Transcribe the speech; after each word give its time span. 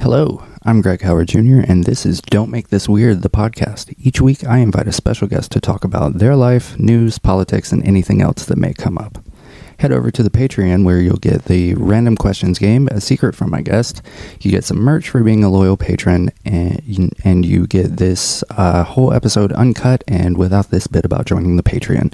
Hello, 0.00 0.44
I'm 0.64 0.80
Greg 0.82 1.02
Howard 1.02 1.28
Jr., 1.28 1.60
and 1.66 1.84
this 1.84 2.04
is 2.04 2.20
Don't 2.20 2.50
Make 2.50 2.68
This 2.68 2.88
Weird, 2.88 3.22
the 3.22 3.30
podcast. 3.30 3.94
Each 3.98 4.20
week, 4.20 4.44
I 4.44 4.58
invite 4.58 4.88
a 4.88 4.92
special 4.92 5.28
guest 5.28 5.52
to 5.52 5.60
talk 5.60 5.84
about 5.84 6.18
their 6.18 6.36
life, 6.36 6.78
news, 6.78 7.18
politics, 7.18 7.72
and 7.72 7.82
anything 7.84 8.20
else 8.20 8.44
that 8.46 8.58
may 8.58 8.74
come 8.74 8.98
up. 8.98 9.18
Head 9.78 9.92
over 9.92 10.10
to 10.10 10.22
the 10.22 10.30
Patreon 10.30 10.84
where 10.84 11.00
you'll 11.00 11.16
get 11.16 11.44
the 11.46 11.74
random 11.74 12.16
questions 12.16 12.58
game, 12.58 12.88
a 12.88 13.00
secret 13.00 13.34
from 13.34 13.50
my 13.50 13.60
guest. 13.62 14.02
You 14.40 14.50
get 14.50 14.64
some 14.64 14.78
merch 14.78 15.08
for 15.08 15.22
being 15.22 15.42
a 15.42 15.50
loyal 15.50 15.76
patron, 15.76 16.30
and 16.44 17.12
and 17.24 17.44
you 17.44 17.66
get 17.66 17.96
this 17.96 18.44
uh, 18.50 18.84
whole 18.84 19.12
episode 19.12 19.52
uncut 19.52 20.04
and 20.06 20.36
without 20.36 20.70
this 20.70 20.86
bit 20.86 21.04
about 21.04 21.26
joining 21.26 21.56
the 21.56 21.62
Patreon. 21.62 22.12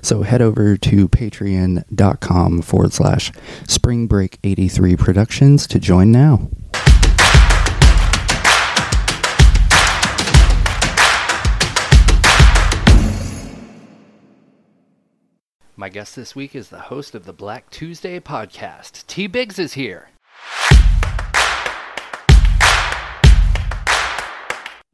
So 0.00 0.22
head 0.22 0.42
over 0.42 0.76
to 0.76 1.08
patreon.com 1.08 2.62
forward 2.62 2.92
slash 2.92 3.32
spring 3.66 4.06
break 4.06 4.38
83 4.44 4.96
productions 4.96 5.66
to 5.66 5.78
join 5.78 6.12
now. 6.12 6.48
My 15.82 15.88
guest 15.88 16.14
this 16.14 16.36
week 16.36 16.54
is 16.54 16.68
the 16.68 16.78
host 16.78 17.12
of 17.16 17.24
the 17.24 17.32
Black 17.32 17.68
Tuesday 17.68 18.20
podcast. 18.20 19.04
T 19.08 19.26
Biggs 19.26 19.58
is 19.58 19.72
here. 19.72 20.10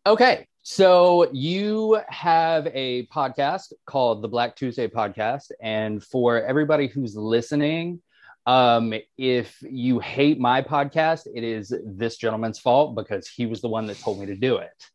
Okay, 0.07 0.47
so 0.63 1.31
you 1.31 2.01
have 2.09 2.69
a 2.73 3.05
podcast 3.09 3.75
called 3.85 4.23
the 4.23 4.29
Black 4.29 4.57
Tuesday 4.57 4.89
podcast, 4.89 5.51
and 5.61 6.03
for 6.03 6.43
everybody 6.43 6.87
who's 6.87 7.15
listening, 7.15 8.01
um, 8.47 8.95
if 9.19 9.59
you 9.61 9.99
hate 9.99 10.41
my 10.41 10.63
podcast, 10.63 11.27
it 11.35 11.45
is 11.45 11.71
this 11.85 12.17
gentleman's 12.17 12.61
fault 12.61 12.97
because 12.97 13.29
he 13.29 13.45
was 13.45 13.61
the 13.61 13.69
one 13.69 13.85
that 13.89 13.99
told 13.99 14.19
me 14.19 14.25
to 14.25 14.37
do 14.37 14.57
it. 14.57 14.87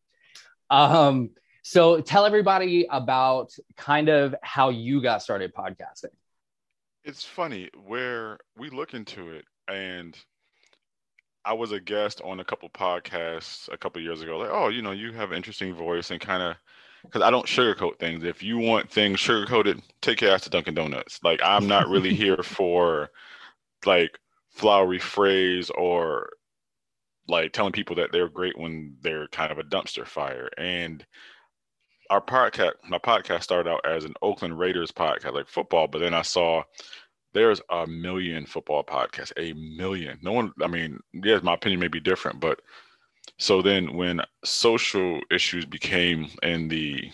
Um, 0.72 1.30
so 1.64 2.02
tell 2.02 2.26
everybody 2.26 2.86
about 2.90 3.54
kind 3.78 4.10
of 4.10 4.36
how 4.44 4.70
you 4.70 5.02
got 5.02 5.22
started 5.24 5.54
podcasting. 5.56 6.12
It's 7.06 7.24
funny 7.24 7.70
where 7.86 8.38
we 8.58 8.70
look 8.70 8.94
into 8.94 9.32
it, 9.32 9.46
and 9.68 10.18
I 11.46 11.54
was 11.54 11.72
a 11.72 11.80
guest 11.80 12.22
on 12.24 12.42
a 12.42 12.46
couple 12.46 12.70
podcasts 12.70 13.72
a 13.72 13.78
couple 13.78 14.02
years 14.02 14.22
ago. 14.22 14.38
Like, 14.38 14.52
oh, 14.52 14.68
you 14.68 14.82
know, 14.82 14.92
you 14.92 15.14
have 15.14 15.32
an 15.32 15.38
interesting 15.38 15.74
voice 15.74 16.12
and 16.12 16.20
kind 16.20 16.44
of 16.44 16.58
because 17.04 17.22
I 17.22 17.32
don't 17.32 17.46
sugarcoat 17.46 17.98
things. 17.98 18.24
If 18.24 18.44
you 18.44 18.58
want 18.58 18.90
things 18.90 19.20
sugarcoated, 19.20 19.82
take 20.02 20.22
your 20.22 20.32
ass 20.32 20.44
to 20.44 20.50
Dunkin' 20.50 20.74
Donuts. 20.74 21.20
Like, 21.24 21.42
I'm 21.44 21.68
not 21.68 21.88
really 21.88 22.14
here 22.14 22.44
for 22.44 23.10
like 23.86 24.18
flowery 24.52 25.00
phrase 25.00 25.70
or 25.70 26.30
like 27.28 27.54
telling 27.54 27.72
people 27.72 27.96
that 27.98 28.12
they're 28.12 28.30
great 28.30 28.58
when 28.58 28.96
they're 29.02 29.28
kind 29.30 29.52
of 29.52 29.60
a 29.60 29.64
dumpster 29.64 30.06
fire. 30.06 30.50
And 30.58 31.06
our 32.14 32.22
podcast, 32.22 32.74
my 32.88 33.00
podcast 33.00 33.42
started 33.42 33.68
out 33.68 33.84
as 33.90 34.06
an 34.06 34.14
Oakland 34.22 34.60
Raiders 34.60 34.92
podcast, 34.92 35.34
like 35.34 35.48
football, 35.48 35.88
but 35.88 35.98
then 35.98 36.14
I 36.14 36.22
saw 36.22 36.62
there's 37.34 37.60
a 37.72 37.88
million 37.88 38.46
football 38.46 38.84
podcasts, 38.84 39.32
a 39.36 39.54
million. 39.54 40.20
No 40.22 40.32
one, 40.32 40.54
I 40.62 40.68
mean, 40.68 41.00
yes, 41.12 41.42
my 41.42 41.56
opinion 41.56 41.80
may 41.80 41.88
be 41.88 42.00
different, 42.00 42.40
but 42.40 42.62
so 43.40 43.64
then 43.64 43.96
when 43.96 44.22
social 44.46 45.22
issues 45.32 45.66
became 45.66 46.30
in 46.44 46.68
the 46.68 47.10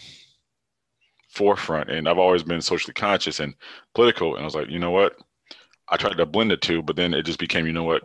forefront, 1.30 1.90
and 1.90 2.10
I've 2.10 2.20
always 2.20 2.44
been 2.44 2.62
socially 2.62 2.94
conscious 2.94 3.40
and 3.40 3.56
political, 3.96 4.36
and 4.36 4.42
I 4.42 4.46
was 4.46 4.56
like, 4.56 4.70
you 4.70 4.80
know 4.80 4.92
what? 4.92 5.16
I 5.88 5.96
tried 5.96 6.18
to 6.18 6.26
blend 6.26 6.52
the 6.52 6.58
two, 6.58 6.82
but 6.82 6.98
then 6.98 7.14
it 7.14 7.26
just 7.26 7.40
became, 7.40 7.66
you 7.66 7.72
know 7.72 7.86
what? 7.86 8.04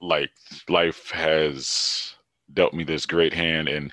Like 0.00 0.30
life 0.70 1.10
has 1.10 2.14
dealt 2.54 2.72
me 2.72 2.82
this 2.82 3.04
great 3.04 3.34
hand, 3.34 3.68
and 3.68 3.92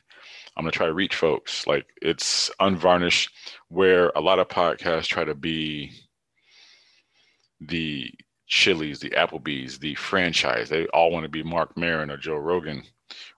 I'm 0.60 0.66
gonna 0.66 0.74
try 0.74 0.88
to 0.88 0.94
reach 0.94 1.16
folks. 1.16 1.66
Like 1.66 1.88
it's 2.02 2.52
unvarnished, 2.60 3.30
where 3.70 4.12
a 4.14 4.20
lot 4.20 4.40
of 4.40 4.50
podcasts 4.50 5.08
try 5.08 5.24
to 5.24 5.34
be 5.34 5.94
the 7.62 8.14
Chili's, 8.46 9.00
the 9.00 9.12
Applebee's, 9.12 9.80
the 9.80 9.96
franchise. 9.96 10.68
They 10.68 10.86
all 10.88 11.12
want 11.12 11.24
to 11.24 11.30
be 11.30 11.44
Marc 11.44 11.78
Maron 11.78 12.12
or 12.12 12.18
Joe 12.18 12.36
Rogan. 12.36 12.84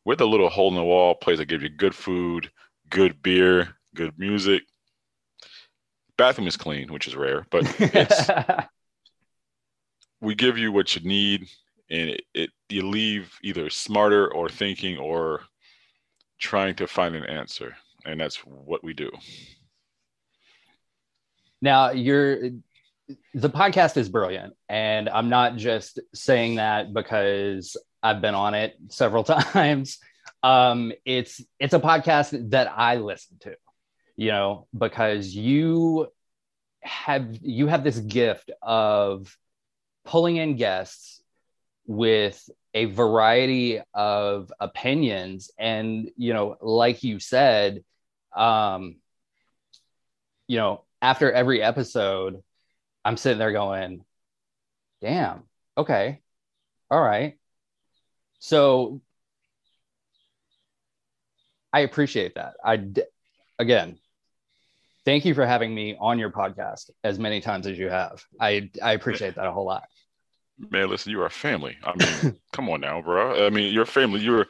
With 0.03 0.19
a 0.19 0.25
little 0.25 0.49
hole 0.49 0.69
in 0.69 0.75
the 0.75 0.83
wall 0.83 1.13
place 1.13 1.37
that 1.37 1.45
gives 1.45 1.61
you 1.61 1.69
good 1.69 1.93
food, 1.93 2.49
good 2.89 3.21
beer, 3.21 3.75
good 3.93 4.17
music. 4.17 4.63
Bathroom 6.17 6.47
is 6.47 6.57
clean, 6.57 6.91
which 6.91 7.07
is 7.07 7.15
rare, 7.15 7.45
but 7.51 7.71
it's 7.79 8.31
we 10.21 10.33
give 10.33 10.57
you 10.57 10.71
what 10.71 10.95
you 10.95 11.07
need 11.07 11.47
and 11.91 12.09
it, 12.09 12.23
it 12.33 12.49
you 12.69 12.87
leave 12.87 13.37
either 13.43 13.69
smarter 13.69 14.33
or 14.33 14.49
thinking 14.49 14.97
or 14.97 15.41
trying 16.41 16.75
to 16.75 16.87
find 16.87 17.15
an 17.15 17.23
answer 17.23 17.77
and 18.05 18.19
that's 18.19 18.37
what 18.37 18.83
we 18.83 18.93
do. 18.93 19.09
Now 21.61 21.91
you're 21.91 22.49
the 23.33 23.49
podcast 23.49 23.97
is 23.97 24.07
brilliant 24.07 24.53
and 24.69 25.09
i'm 25.09 25.27
not 25.27 25.57
just 25.57 25.99
saying 26.13 26.55
that 26.55 26.93
because 26.93 27.75
i've 28.01 28.21
been 28.21 28.35
on 28.35 28.53
it 28.53 28.75
several 28.89 29.23
times. 29.53 29.99
Um 30.43 30.91
it's 31.05 31.41
it's 31.59 31.73
a 31.73 31.79
podcast 31.79 32.51
that 32.51 32.71
i 32.75 32.95
listen 32.95 33.37
to 33.41 33.55
you 34.15 34.29
know 34.29 34.67
because 34.75 35.35
you 35.35 36.07
have 36.81 37.37
you 37.41 37.67
have 37.67 37.83
this 37.83 37.99
gift 37.99 38.49
of 38.61 39.35
pulling 40.05 40.37
in 40.37 40.55
guests 40.55 41.20
with 41.95 42.49
a 42.73 42.85
variety 42.85 43.81
of 43.93 44.51
opinions. 44.59 45.51
And 45.57 46.11
you 46.17 46.33
know 46.33 46.57
like 46.61 47.03
you 47.03 47.19
said 47.19 47.83
um 48.35 48.95
you 50.47 50.57
know 50.57 50.83
after 51.01 51.29
every 51.29 51.61
episode 51.61 52.41
i'm 53.03 53.17
sitting 53.17 53.39
there 53.39 53.51
going 53.51 54.05
damn 55.01 55.43
okay 55.77 56.21
all 56.91 57.01
right. 57.01 57.37
So 58.39 59.01
i 61.71 61.79
appreciate 61.81 62.35
that. 62.35 62.55
I 62.63 62.85
again 63.57 63.97
thank 65.05 65.23
you 65.23 65.33
for 65.33 65.45
having 65.45 65.73
me 65.73 65.95
on 65.97 66.19
your 66.19 66.31
podcast 66.31 66.89
as 67.03 67.17
many 67.17 67.39
times 67.39 67.65
as 67.65 67.79
you 67.79 67.87
have. 67.87 68.25
I 68.39 68.69
i 68.83 68.91
appreciate 68.91 69.35
that 69.35 69.47
a 69.47 69.51
whole 69.51 69.65
lot 69.65 69.83
man, 70.69 70.89
listen, 70.89 71.11
you 71.11 71.21
are 71.21 71.27
a 71.27 71.31
family. 71.31 71.77
I 71.83 71.93
mean, 71.95 72.37
come 72.53 72.69
on 72.69 72.81
now, 72.81 73.01
bro. 73.01 73.45
I 73.45 73.49
mean, 73.49 73.73
you're 73.73 73.85
family. 73.85 74.21
You're 74.21 74.47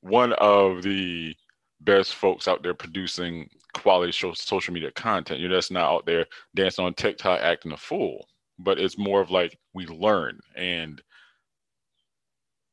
one 0.00 0.32
of 0.34 0.82
the 0.82 1.34
best 1.80 2.14
folks 2.14 2.48
out 2.48 2.62
there 2.62 2.74
producing 2.74 3.48
quality 3.74 4.12
show, 4.12 4.32
social 4.32 4.74
media 4.74 4.90
content. 4.92 5.40
You're 5.40 5.50
just 5.50 5.72
not 5.72 5.90
out 5.90 6.06
there 6.06 6.26
dancing 6.54 6.84
on 6.84 6.94
TikTok 6.94 7.40
acting 7.40 7.72
a 7.72 7.76
fool, 7.76 8.26
but 8.58 8.78
it's 8.78 8.98
more 8.98 9.20
of 9.20 9.30
like 9.30 9.58
we 9.74 9.86
learn. 9.86 10.38
And 10.56 11.00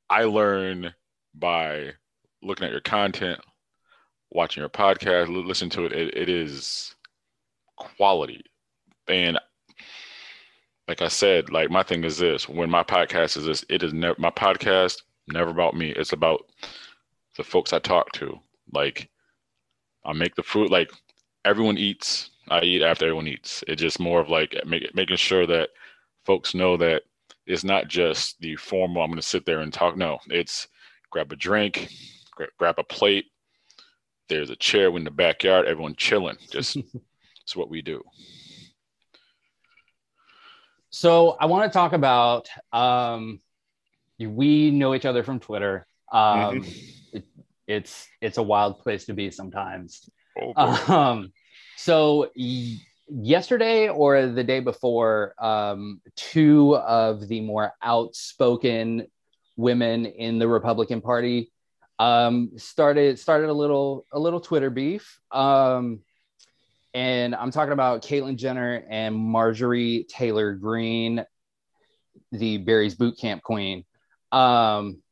I 0.09 0.24
learn 0.24 0.94
by 1.36 1.92
looking 2.42 2.66
at 2.66 2.72
your 2.72 2.81
content, 2.81 3.40
watching 4.31 4.62
your 4.62 4.69
podcast, 4.69 5.28
listen 5.46 5.69
to 5.72 5.86
it. 5.86 5.94
It, 5.94 6.18
it 6.18 6.30
is 6.30 6.96
quality. 7.75 8.42
And 9.08 9.40
like 10.88 11.02
I 11.02 11.08
said, 11.08 11.52
like 11.52 11.70
my 11.70 11.84
thing 11.84 12.03
is 12.03 12.18
this: 12.18 12.48
when 12.48 12.70
my 12.70 12.84
podcast 12.84 13.38
is 13.38 13.46
this, 13.46 13.66
it 13.70 13.84
is 13.84 13.94
never 13.94 14.16
my 14.20 14.30
podcast 14.31 15.02
never 15.28 15.50
about 15.50 15.75
me. 15.75 15.90
It's 15.90 16.14
about 16.14 16.46
the 17.36 17.44
folks 17.44 17.74
I 17.74 17.80
talk 17.80 18.12
to. 18.14 18.40
Like 18.74 19.09
I 20.06 20.14
make 20.14 20.36
the 20.36 20.44
food. 20.44 20.72
Like 20.72 20.92
everyone 21.46 21.78
eats, 21.78 22.31
I 22.50 22.62
eat 22.62 22.81
after 22.81 23.06
everyone 23.06 23.28
eats. 23.28 23.64
It's 23.68 23.81
just 23.81 24.00
more 24.00 24.20
of 24.20 24.30
like 24.30 24.56
make, 24.66 24.94
making 24.96 25.18
sure 25.18 25.46
that 25.48 25.70
folks 26.25 26.53
know 26.53 26.78
that 26.78 27.04
it's 27.46 27.64
not 27.64 27.88
just 27.88 28.40
the 28.42 28.56
formal. 28.56 29.02
I'm 29.02 29.09
going 29.09 29.19
to 29.19 29.25
sit 29.25 29.46
there 29.46 29.59
and 29.59 29.72
talk. 29.72 29.98
No, 29.98 30.19
it's 30.28 30.68
grab 31.09 31.31
a 31.31 31.36
drink, 31.36 31.90
gra- 32.31 32.48
grab 32.57 32.75
a 32.78 32.83
plate. 32.83 33.25
There's 34.30 34.50
a 34.50 34.56
chair 34.57 34.95
in 34.95 35.06
the 35.06 35.12
backyard. 35.12 35.68
Everyone 35.68 35.95
chilling. 35.95 36.38
Just 36.51 36.78
it's 37.44 37.56
what 37.56 37.69
we 37.69 37.81
do. 37.81 38.04
So 40.89 41.31
I 41.39 41.45
want 41.45 41.72
to 41.72 41.75
talk 41.75 41.94
about 41.94 42.50
um, 42.72 43.39
we 44.19 44.72
know 44.72 44.95
each 44.95 45.06
other 45.06 45.24
from 45.24 45.39
Twitter. 45.39 45.86
Um, 46.12 46.62
mm-hmm. 46.62 47.18
it, 47.18 47.25
it's 47.68 48.07
it's 48.22 48.38
a 48.38 48.44
wild 48.44 48.80
place 48.80 49.06
to 49.06 49.13
be 49.13 49.31
sometimes. 49.31 50.10
Oh, 50.39 50.94
um, 50.94 51.34
so 51.75 52.31
y- 52.36 52.78
yesterday 53.10 53.89
or 53.89 54.28
the 54.28 54.44
day 54.44 54.60
before, 54.60 55.34
um, 55.39 56.01
two 56.16 56.75
of 56.78 57.28
the 57.28 57.42
more 57.42 57.74
outspoken 57.81 59.07
women 59.56 60.06
in 60.06 60.40
the 60.40 60.48
Republican 60.48 61.01
Party 61.01 61.51
um, 62.00 62.51
started 62.57 63.19
started 63.19 63.50
a 63.50 63.54
little 63.54 64.06
a 64.12 64.19
little 64.19 64.40
Twitter 64.40 64.69
beef. 64.69 65.19
Um, 65.31 66.01
and 66.97 67.35
I'm 67.35 67.51
talking 67.51 67.73
about 67.73 68.01
Caitlyn 68.01 68.38
Jenner 68.38 68.83
and 68.89 69.13
Marjorie 69.13 70.07
Taylor 70.09 70.53
Greene, 70.53 71.23
the 72.31 72.57
Barry's 72.57 72.95
Boot 72.95 73.19
Camp 73.19 73.44
Queen. 73.44 73.85
Um, 74.31 75.03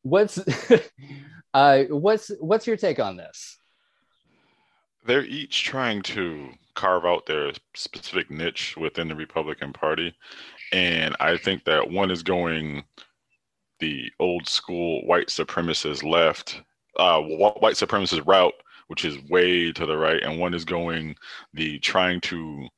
what's 0.00 0.40
uh, 1.54 1.82
what's 1.90 2.30
what's 2.40 2.66
your 2.66 2.78
take 2.78 2.98
on 2.98 3.18
this? 3.18 3.58
They're 5.06 5.26
each 5.26 5.62
trying 5.62 6.00
to 6.04 6.48
carve 6.74 7.04
out 7.04 7.26
their 7.26 7.52
specific 7.74 8.30
niche 8.30 8.78
within 8.78 9.08
the 9.08 9.14
Republican 9.14 9.74
Party, 9.74 10.16
and 10.72 11.14
I 11.20 11.36
think 11.36 11.66
that 11.66 11.90
one 11.90 12.10
is 12.10 12.22
going 12.22 12.82
the 13.78 14.10
old 14.18 14.48
school 14.48 15.04
white 15.04 15.28
supremacist 15.28 16.02
left, 16.02 16.62
uh, 16.98 17.20
white 17.20 17.74
supremacist 17.74 18.26
route, 18.26 18.54
which 18.88 19.04
is 19.04 19.22
way 19.30 19.72
to 19.72 19.86
the 19.86 19.96
right, 19.96 20.22
and 20.22 20.38
one 20.38 20.54
is 20.54 20.64
going 20.64 21.16
the 21.52 21.78
trying 21.80 22.20
to 22.22 22.68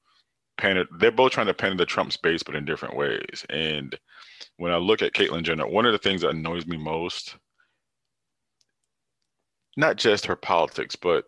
pan 0.58 0.76
it. 0.79 0.88
They're 0.99 1.11
both 1.11 1.32
trying 1.32 1.47
to 1.47 1.55
pander 1.55 1.76
the 1.76 1.87
Trump's 1.87 2.17
base, 2.17 2.43
but 2.43 2.55
in 2.55 2.64
different 2.64 2.97
ways. 2.97 3.44
And 3.50 3.99
when 4.56 4.73
I 4.73 4.76
look 4.76 5.03
at 5.03 5.12
Caitlyn 5.12 5.43
Jenner, 5.43 5.67
one 5.67 5.87
of 5.87 5.93
the 5.93 5.99
things 5.99 6.23
that 6.23 6.31
annoys 6.31 6.67
me 6.67 6.76
most, 6.76 7.37
not 9.76 9.97
just 9.97 10.26
her 10.26 10.37
politics, 10.37 10.97
but 10.97 11.26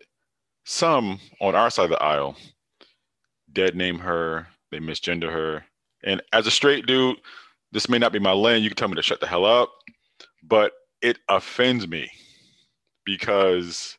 some 0.64 1.20
on 1.40 1.54
our 1.54 1.70
side 1.70 1.84
of 1.84 1.90
the 1.90 2.02
aisle 2.02 2.36
dead 3.52 3.74
name 3.74 3.98
her, 3.98 4.46
they 4.70 4.78
misgender 4.78 5.30
her. 5.30 5.64
And 6.04 6.22
as 6.32 6.46
a 6.46 6.50
straight 6.50 6.86
dude, 6.86 7.16
this 7.72 7.88
may 7.88 7.98
not 7.98 8.12
be 8.12 8.18
my 8.18 8.32
lane. 8.32 8.62
You 8.62 8.70
can 8.70 8.76
tell 8.76 8.88
me 8.88 8.94
to 8.94 9.02
shut 9.02 9.20
the 9.20 9.26
hell 9.26 9.44
up, 9.44 9.70
but 10.42 10.72
it 11.02 11.18
offends 11.28 11.86
me 11.86 12.08
because 13.04 13.97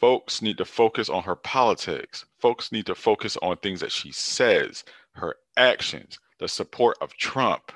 folks 0.00 0.40
need 0.40 0.58
to 0.58 0.64
focus 0.64 1.08
on 1.08 1.22
her 1.22 1.36
politics. 1.36 2.24
Folks 2.40 2.72
need 2.72 2.86
to 2.86 2.94
focus 2.94 3.36
on 3.42 3.58
things 3.58 3.80
that 3.80 3.92
she 3.92 4.10
says, 4.10 4.82
her 5.12 5.36
actions, 5.56 6.18
the 6.38 6.48
support 6.48 6.96
of 7.00 7.14
Trump. 7.14 7.70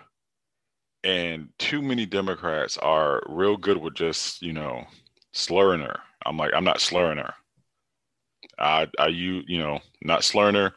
And 1.05 1.51
too 1.59 1.83
many 1.83 2.07
Democrats 2.07 2.79
are 2.79 3.23
real 3.29 3.59
good 3.59 3.77
with 3.77 3.95
just, 3.95 4.41
you 4.41 4.55
know, 4.55 4.87
slurring 5.33 5.83
her. 5.83 6.01
I'm 6.25 6.39
like, 6.39 6.53
I'm 6.55 6.65
not 6.65 6.81
slurring 6.81 7.19
her. 7.19 7.35
I, 8.59 8.89
I, 8.99 9.09
you, 9.09 9.43
you 9.47 9.59
know, 9.59 9.81
not 10.03 10.25
slurring 10.25 10.55
her. 10.55 10.73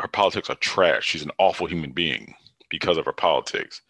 Her 0.00 0.08
politics 0.08 0.50
are 0.50 0.56
trash. 0.56 1.06
She's 1.06 1.22
an 1.22 1.30
awful 1.38 1.66
human 1.66 1.92
being 1.92 2.34
because 2.68 2.98
of 2.98 3.06
her 3.06 3.12
politics. 3.12 3.80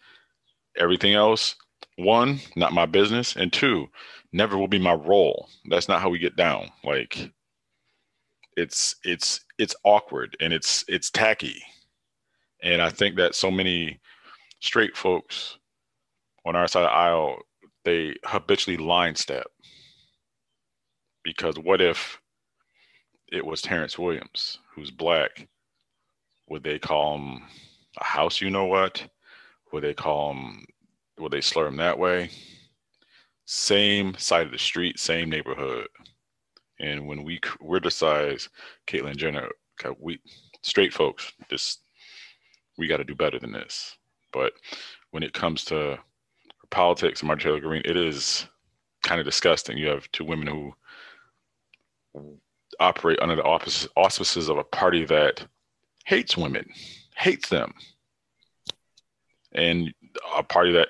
Everything 0.77 1.13
else, 1.13 1.55
one, 2.03 2.39
not 2.55 2.73
my 2.73 2.85
business, 2.85 3.35
and 3.35 3.51
two, 3.51 3.87
never 4.31 4.57
will 4.57 4.67
be 4.67 4.79
my 4.79 4.93
role. 4.93 5.49
That's 5.69 5.87
not 5.87 6.01
how 6.01 6.09
we 6.09 6.19
get 6.19 6.35
down. 6.35 6.69
Like, 6.83 7.31
it's 8.57 8.95
it's 9.03 9.41
it's 9.57 9.75
awkward 9.83 10.35
and 10.39 10.53
it's 10.53 10.83
it's 10.87 11.09
tacky, 11.09 11.63
and 12.61 12.81
I 12.81 12.89
think 12.89 13.15
that 13.17 13.35
so 13.35 13.49
many 13.51 13.99
straight 14.59 14.95
folks 14.97 15.57
on 16.45 16.55
our 16.55 16.67
side 16.67 16.83
of 16.83 16.89
the 16.89 16.93
aisle 16.93 17.39
they 17.83 18.15
habitually 18.25 18.77
line 18.77 19.15
step 19.15 19.47
because 21.23 21.57
what 21.57 21.81
if 21.81 22.19
it 23.31 23.45
was 23.45 23.61
Terrence 23.61 23.97
Williams, 23.97 24.59
who's 24.75 24.91
black, 24.91 25.47
would 26.49 26.63
they 26.63 26.79
call 26.79 27.15
him 27.17 27.43
a 27.99 28.03
house? 28.03 28.41
You 28.41 28.49
know 28.49 28.65
what? 28.65 29.03
Would 29.71 29.83
they 29.83 29.93
call 29.93 30.33
him? 30.33 30.65
Would 31.19 31.31
they 31.31 31.41
slur 31.41 31.67
him 31.67 31.77
that 31.77 31.99
way? 31.99 32.29
Same 33.45 34.15
side 34.17 34.45
of 34.45 34.51
the 34.51 34.57
street, 34.57 34.99
same 34.99 35.29
neighborhood. 35.29 35.87
And 36.79 37.07
when 37.07 37.23
we 37.23 37.39
criticize 37.39 38.49
Caitlyn 38.87 39.17
Jenner, 39.17 39.49
we 39.99 40.19
straight 40.61 40.93
folks, 40.93 41.31
this 41.49 41.77
we 42.77 42.87
got 42.87 42.97
to 42.97 43.03
do 43.03 43.15
better 43.15 43.39
than 43.39 43.51
this. 43.51 43.97
But 44.31 44.53
when 45.11 45.23
it 45.23 45.33
comes 45.33 45.65
to 45.65 45.99
politics 46.69 47.19
and 47.19 47.27
Marjorie 47.27 47.59
Taylor 47.59 47.69
Greene, 47.69 47.81
it 47.85 47.97
is 47.97 48.47
kind 49.03 49.19
of 49.19 49.25
disgusting. 49.25 49.77
You 49.77 49.87
have 49.87 50.11
two 50.11 50.23
women 50.25 50.47
who 50.47 50.73
operate 52.79 53.19
under 53.21 53.35
the 53.35 53.43
auspices 53.43 54.49
of 54.49 54.57
a 54.57 54.63
party 54.63 55.05
that 55.05 55.45
hates 56.05 56.37
women, 56.37 56.67
hates 57.15 57.49
them, 57.49 57.73
and 59.53 59.93
a 60.35 60.43
party 60.43 60.71
that 60.73 60.89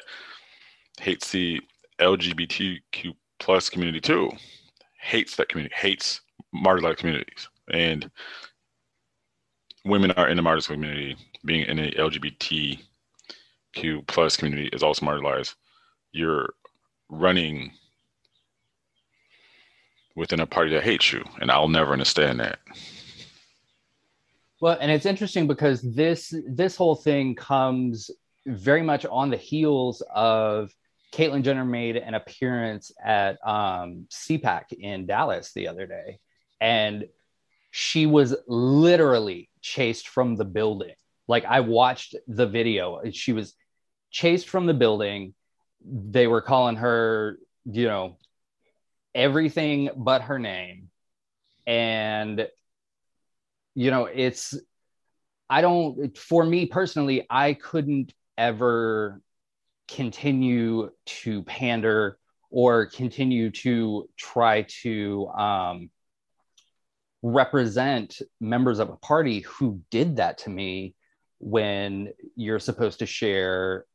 hates 0.99 1.31
the 1.31 1.61
LGBTQ 1.99 3.13
plus 3.39 3.69
community 3.69 3.99
too, 3.99 4.31
hates 4.99 5.35
that 5.35 5.49
community, 5.49 5.73
hates 5.77 6.21
marginalized 6.55 6.97
communities, 6.97 7.47
and 7.71 8.09
women 9.85 10.11
are 10.11 10.27
in 10.27 10.37
the 10.37 10.43
marginalized 10.43 10.67
community. 10.67 11.15
Being 11.43 11.65
in 11.65 11.77
the 11.77 11.91
LGBTQ 11.91 12.77
plus 14.07 14.37
community 14.37 14.69
is 14.73 14.83
also 14.83 15.05
marginalized. 15.05 15.55
You're 16.11 16.53
running 17.09 17.71
within 20.15 20.39
a 20.39 20.45
party 20.45 20.71
that 20.71 20.83
hates 20.83 21.11
you, 21.11 21.23
and 21.39 21.49
I'll 21.49 21.67
never 21.67 21.93
understand 21.93 22.39
that. 22.39 22.59
Well, 24.61 24.77
and 24.79 24.91
it's 24.91 25.07
interesting 25.07 25.47
because 25.47 25.81
this 25.81 26.33
this 26.47 26.75
whole 26.75 26.95
thing 26.95 27.33
comes 27.33 28.11
very 28.45 28.81
much 28.81 29.05
on 29.05 29.29
the 29.29 29.37
heels 29.37 30.01
of 30.13 30.73
Caitlyn 31.13 31.43
Jenner 31.43 31.65
made 31.65 31.97
an 31.97 32.13
appearance 32.13 32.91
at 33.03 33.37
um, 33.45 34.07
CPAC 34.09 34.73
in 34.73 35.05
Dallas 35.05 35.51
the 35.53 35.67
other 35.67 35.85
day, 35.85 36.19
and 36.59 37.05
she 37.71 38.05
was 38.05 38.35
literally 38.47 39.49
chased 39.61 40.07
from 40.07 40.35
the 40.35 40.45
building. 40.45 40.95
Like 41.27 41.45
I 41.45 41.61
watched 41.61 42.15
the 42.27 42.47
video, 42.47 43.01
she 43.11 43.33
was 43.33 43.53
chased 44.09 44.49
from 44.49 44.65
the 44.65 44.73
building. 44.73 45.33
They 45.83 46.27
were 46.27 46.41
calling 46.41 46.75
her, 46.77 47.37
you 47.65 47.87
know, 47.87 48.17
everything 49.15 49.89
but 49.95 50.23
her 50.23 50.39
name. 50.39 50.89
And, 51.65 52.47
you 53.75 53.91
know, 53.91 54.05
it's, 54.05 54.55
I 55.49 55.61
don't, 55.61 56.17
for 56.17 56.43
me 56.43 56.65
personally, 56.65 57.25
I 57.29 57.53
couldn't 57.53 58.13
ever 58.37 59.21
continue 59.87 60.89
to 61.05 61.43
pander 61.43 62.17
or 62.49 62.85
continue 62.85 63.49
to 63.49 64.09
try 64.17 64.63
to 64.81 65.27
um, 65.29 65.89
represent 67.21 68.21
members 68.39 68.79
of 68.79 68.89
a 68.89 68.95
party 68.97 69.39
who 69.41 69.81
did 69.89 70.17
that 70.17 70.39
to 70.39 70.49
me 70.49 70.95
when 71.39 72.11
you're 72.35 72.59
supposed 72.59 72.99
to 72.99 73.05
share 73.05 73.85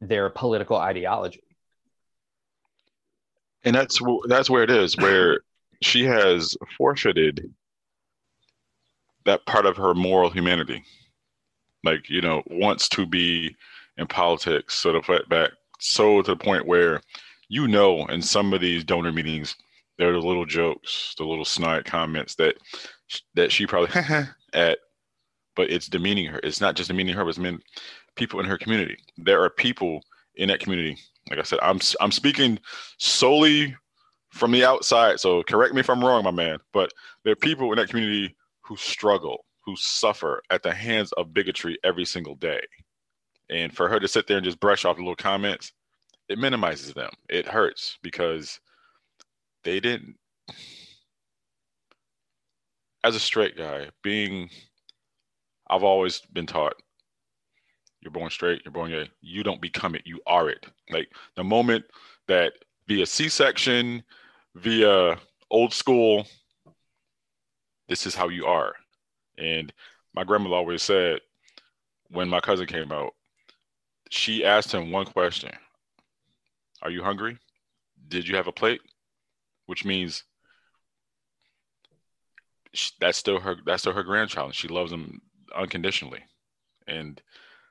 their 0.00 0.30
political 0.30 0.76
ideology. 0.76 1.42
And 3.64 3.76
that's 3.76 4.00
that's 4.26 4.48
where 4.48 4.62
it 4.62 4.70
is 4.70 4.96
where 4.96 5.40
she 5.82 6.04
has 6.04 6.56
forfeited 6.78 7.52
that 9.26 9.44
part 9.44 9.66
of 9.66 9.76
her 9.76 9.94
moral 9.94 10.30
humanity 10.30 10.82
like 11.84 12.08
you 12.08 12.20
know 12.20 12.42
wants 12.46 12.88
to 12.88 13.06
be 13.06 13.54
in 13.96 14.06
politics 14.06 14.74
sort 14.74 14.96
of 14.96 15.04
put 15.04 15.28
back 15.28 15.50
so 15.78 16.22
to 16.22 16.32
the 16.32 16.36
point 16.36 16.66
where 16.66 17.00
you 17.48 17.66
know 17.66 18.06
in 18.06 18.22
some 18.22 18.52
of 18.52 18.60
these 18.60 18.84
donor 18.84 19.12
meetings 19.12 19.56
there 19.98 20.10
are 20.10 20.12
the 20.12 20.18
little 20.18 20.46
jokes 20.46 21.14
the 21.18 21.24
little 21.24 21.44
snide 21.44 21.84
comments 21.84 22.34
that 22.34 22.56
that 23.34 23.50
she 23.50 23.66
probably 23.66 23.90
uh-huh. 23.94 24.24
at 24.54 24.78
but 25.56 25.70
it's 25.70 25.88
demeaning 25.88 26.26
her 26.26 26.40
it's 26.42 26.60
not 26.60 26.76
just 26.76 26.88
demeaning 26.88 27.14
her 27.14 27.24
but 27.24 27.30
it's 27.30 27.38
mean 27.38 27.60
people 28.16 28.40
in 28.40 28.46
her 28.46 28.58
community 28.58 28.96
there 29.18 29.42
are 29.42 29.50
people 29.50 30.02
in 30.36 30.48
that 30.48 30.60
community 30.60 30.96
like 31.28 31.38
I 31.38 31.42
said, 31.42 31.60
I'm 31.62 31.78
I'm 32.00 32.12
speaking 32.12 32.58
solely 32.98 33.76
from 34.30 34.52
the 34.52 34.64
outside. 34.64 35.20
So 35.20 35.42
correct 35.42 35.74
me 35.74 35.80
if 35.80 35.90
I'm 35.90 36.04
wrong, 36.04 36.24
my 36.24 36.30
man. 36.30 36.58
But 36.72 36.92
there 37.24 37.32
are 37.32 37.36
people 37.36 37.72
in 37.72 37.78
that 37.78 37.88
community 37.88 38.36
who 38.62 38.76
struggle, 38.76 39.44
who 39.70 39.76
suffer 39.76 40.42
at 40.50 40.62
the 40.62 40.72
hands 40.72 41.12
of 41.12 41.32
bigotry 41.32 41.78
every 41.84 42.04
single 42.04 42.34
day. 42.34 42.60
And 43.48 43.74
for 43.74 43.88
her 43.88 44.00
to 44.00 44.08
sit 44.08 44.26
there 44.26 44.36
and 44.36 44.44
just 44.44 44.60
brush 44.60 44.84
off 44.84 44.96
the 44.96 45.02
little 45.02 45.16
comments, 45.16 45.72
it 46.28 46.38
minimizes 46.38 46.92
them. 46.94 47.10
It 47.28 47.46
hurts 47.46 47.98
because 48.02 48.60
they 49.64 49.80
didn't. 49.80 50.16
As 53.02 53.16
a 53.16 53.20
straight 53.20 53.56
guy, 53.56 53.88
being, 54.02 54.50
I've 55.68 55.84
always 55.84 56.20
been 56.20 56.46
taught 56.46 56.74
you're 58.02 58.10
born 58.10 58.30
straight, 58.30 58.62
you're 58.64 58.72
born 58.72 58.90
gay. 58.90 59.10
You 59.20 59.42
don't 59.42 59.60
become 59.60 59.94
it, 59.94 60.02
you 60.06 60.20
are 60.26 60.48
it. 60.48 60.66
Like 60.90 61.12
the 61.36 61.44
moment 61.44 61.84
that 62.28 62.54
via 62.88 63.04
C 63.04 63.28
section, 63.28 64.02
via 64.54 65.18
old 65.50 65.74
school, 65.74 66.26
this 67.88 68.06
is 68.06 68.14
how 68.14 68.28
you 68.28 68.46
are. 68.46 68.74
And 69.40 69.72
my 70.14 70.22
grandmother 70.24 70.54
always 70.54 70.82
said, 70.82 71.20
when 72.10 72.28
my 72.28 72.40
cousin 72.40 72.66
came 72.66 72.92
out, 72.92 73.14
she 74.10 74.44
asked 74.44 74.72
him 74.72 74.90
one 74.90 75.06
question 75.06 75.52
Are 76.82 76.90
you 76.90 77.02
hungry? 77.02 77.38
Did 78.08 78.28
you 78.28 78.36
have 78.36 78.48
a 78.48 78.52
plate? 78.52 78.80
Which 79.66 79.84
means 79.84 80.24
that's 83.00 83.18
still 83.18 83.40
her 83.40 83.56
that's 83.66 83.82
still 83.82 83.92
her 83.92 84.04
grandchild 84.04 84.46
and 84.46 84.54
she 84.54 84.68
loves 84.68 84.92
him 84.92 85.20
unconditionally 85.56 86.20
and 86.86 87.20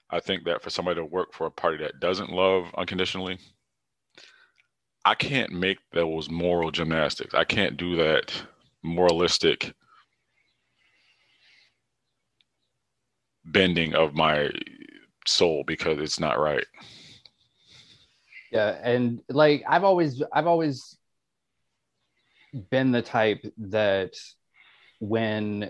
I 0.10 0.20
think 0.20 0.44
that 0.46 0.64
for 0.64 0.70
somebody 0.70 1.00
to 1.00 1.06
work 1.06 1.34
for 1.34 1.48
a 1.48 1.52
party 1.52 1.78
that 1.84 2.00
doesn't 2.00 2.32
love 2.32 2.66
unconditionally, 2.76 3.38
I 5.06 5.14
can't 5.14 5.52
make 5.52 5.78
those 5.92 6.30
moral 6.30 6.72
gymnastics. 6.72 7.34
I 7.34 7.44
can't 7.44 7.78
do 7.78 7.96
that 7.98 8.34
moralistic 8.82 9.74
bending 13.52 13.96
of 13.96 14.14
my 14.14 14.50
soul 15.26 15.64
because 15.66 16.00
it's 16.00 16.20
not 16.20 16.40
right. 16.40 16.66
Yeah, 18.52 18.78
and 18.82 19.22
like 19.30 19.64
I've 19.68 19.84
always 19.84 20.24
I've 20.34 20.48
always 20.48 20.98
been 22.72 22.92
the 22.92 23.02
type 23.02 23.46
that 23.58 24.14
when 25.00 25.70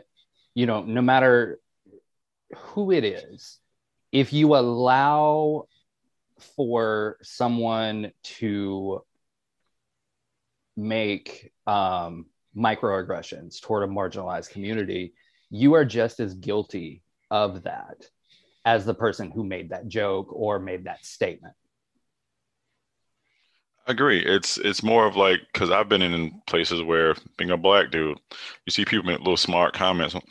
you 0.55 0.65
know 0.65 0.83
no 0.83 1.01
matter 1.01 1.59
who 2.55 2.91
it 2.91 3.03
is 3.03 3.59
if 4.11 4.33
you 4.33 4.55
allow 4.55 5.67
for 6.55 7.17
someone 7.21 8.11
to 8.23 9.03
make 10.75 11.51
um, 11.67 12.25
microaggressions 12.55 13.61
toward 13.61 13.83
a 13.83 13.91
marginalized 13.91 14.49
community, 14.49 15.13
you 15.49 15.73
are 15.73 15.85
just 15.85 16.19
as 16.19 16.33
guilty 16.33 17.03
of 17.31 17.63
that 17.63 18.05
as 18.65 18.85
the 18.85 18.93
person 18.93 19.31
who 19.31 19.43
made 19.43 19.69
that 19.69 19.87
joke 19.87 20.27
or 20.31 20.59
made 20.59 20.85
that 20.85 21.05
statement. 21.05 21.53
I 23.87 23.91
agree. 23.91 24.23
It's 24.23 24.57
it's 24.57 24.83
more 24.83 25.07
of 25.07 25.15
like 25.15 25.39
because 25.51 25.71
I've 25.71 25.89
been 25.89 26.03
in 26.03 26.41
places 26.45 26.83
where 26.83 27.15
being 27.37 27.51
a 27.51 27.57
black 27.57 27.89
dude, 27.89 28.19
you 28.65 28.71
see 28.71 28.85
people 28.85 29.05
make 29.05 29.19
little 29.19 29.37
smart 29.37 29.73
comments, 29.73 30.13
and 30.13 30.23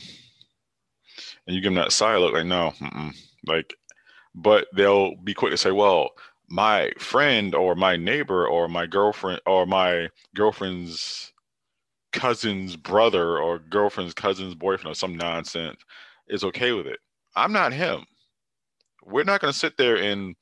you 1.47 1.61
give 1.61 1.73
them 1.73 1.83
that 1.83 1.93
side 1.93 2.19
look 2.19 2.35
like 2.35 2.47
no, 2.47 2.73
mm-mm. 2.81 3.17
like, 3.47 3.75
but 4.35 4.69
they'll 4.77 5.17
be 5.17 5.35
quick 5.35 5.51
to 5.51 5.57
say, 5.57 5.73
well, 5.73 6.11
my 6.49 6.93
friend 6.99 7.55
or 7.55 7.75
my 7.75 7.97
neighbor 7.97 8.47
or 8.47 8.69
my 8.69 8.87
girlfriend 8.87 9.41
or 9.45 9.67
my 9.67 10.09
girlfriend's 10.37 11.33
cousin's 12.13 12.77
brother 12.77 13.39
or 13.39 13.59
girlfriend's 13.59 14.15
cousin's 14.15 14.55
boyfriend 14.55 14.93
or 14.93 14.95
some 14.95 15.17
nonsense 15.17 15.79
is 16.29 16.45
okay 16.45 16.73
with 16.73 16.87
it. 16.87 16.99
I'm 17.37 17.53
not 17.53 17.73
him. 17.73 18.05
We're 19.05 19.25
not 19.25 19.41
going 19.41 19.53
to 19.53 19.59
sit 19.59 19.77
there 19.77 19.97
and 19.97 20.35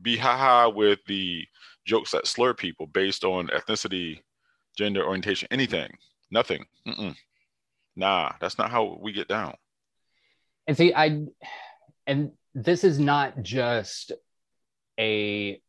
be 0.00 0.16
haha 0.16 0.70
with 0.70 1.00
the 1.06 1.44
jokes 1.86 2.12
that 2.12 2.26
slur 2.26 2.54
people 2.54 2.86
based 2.86 3.24
on 3.24 3.48
ethnicity, 3.48 4.20
gender 4.76 5.04
orientation, 5.04 5.48
anything. 5.50 5.90
Nothing. 6.30 6.64
Mm-mm. 6.86 7.14
Nah, 7.94 8.32
that's 8.40 8.58
not 8.58 8.70
how 8.70 8.98
we 9.00 9.12
get 9.12 9.28
down. 9.28 9.54
And 10.66 10.76
see, 10.76 10.92
I, 10.92 11.22
and 12.06 12.32
this 12.54 12.84
is 12.84 12.98
not 12.98 13.42
just 13.42 14.12
a 14.98 15.60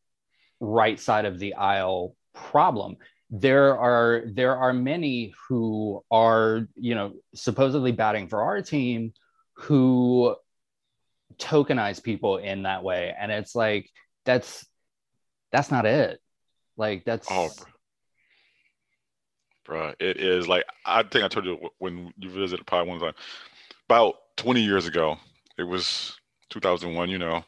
right 0.60 1.00
side 1.00 1.26
of 1.26 1.38
the 1.38 1.54
aisle 1.54 2.16
problem 2.34 2.98
there 3.30 3.78
are 3.78 4.24
there 4.26 4.56
are 4.56 4.74
many 4.74 5.34
who 5.48 6.04
are 6.10 6.68
you 6.76 6.96
know 6.96 7.14
supposedly 7.36 7.92
batting 7.92 8.28
for 8.28 8.42
our 8.42 8.62
team 8.62 9.14
who 9.58 10.36
tokenize 11.38 12.02
people 12.02 12.38
in 12.38 12.64
that 12.64 12.84
way 12.84 13.14
and 13.20 13.32
it's 13.32 13.56
like 13.56 13.90
that's 14.26 14.66
that's 15.52 15.72
not 15.72 15.86
it 15.86 16.20
like 16.78 17.06
that's 17.06 17.28
oh 17.30 17.50
bro 19.66 19.94
it 20.00 20.18
is 20.18 20.48
like 20.48 20.64
i 20.86 21.04
think 21.04 21.24
i 21.24 21.28
told 21.28 21.46
you 21.46 21.58
when 21.80 22.12
you 22.18 22.30
visited 22.30 22.66
pod 22.66 22.88
one 22.88 23.00
time 23.00 23.14
about 23.88 24.16
20 24.38 24.62
years 24.62 24.88
ago 24.88 25.18
it 25.58 25.64
was 25.64 26.18
2001 26.50 27.10
you 27.10 27.18
know 27.18 27.44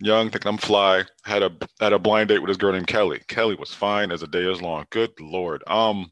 young, 0.00 0.30
thinking 0.30 0.48
I'm 0.48 0.58
fly. 0.58 1.04
Had 1.24 1.42
a 1.42 1.52
had 1.78 1.92
a 1.92 1.98
blind 1.98 2.28
date 2.28 2.40
with 2.40 2.48
this 2.48 2.56
girl 2.56 2.72
named 2.72 2.86
Kelly. 2.86 3.20
Kelly 3.28 3.54
was 3.54 3.72
fine 3.72 4.10
as 4.10 4.22
a 4.22 4.26
day 4.26 4.50
is 4.50 4.62
long. 4.62 4.86
Good 4.90 5.18
lord. 5.20 5.62
Um, 5.66 6.10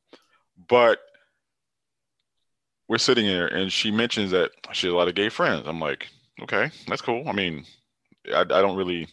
but 0.69 0.99
we're 2.89 2.99
sitting 2.99 3.25
here 3.25 3.47
and 3.47 3.73
she 3.73 3.91
mentions 3.91 4.31
that 4.31 4.51
she 4.73 4.87
has 4.87 4.95
a 4.95 4.97
lot 4.97 5.09
of 5.09 5.15
gay 5.15 5.29
friends. 5.29 5.67
I'm 5.67 5.81
like, 5.81 6.09
okay, 6.43 6.71
that's 6.87 7.03
cool. 7.03 7.29
I 7.29 7.33
mean, 7.33 7.65
I, 8.33 8.41
I 8.41 8.45
don't 8.45 8.77
really. 8.77 9.09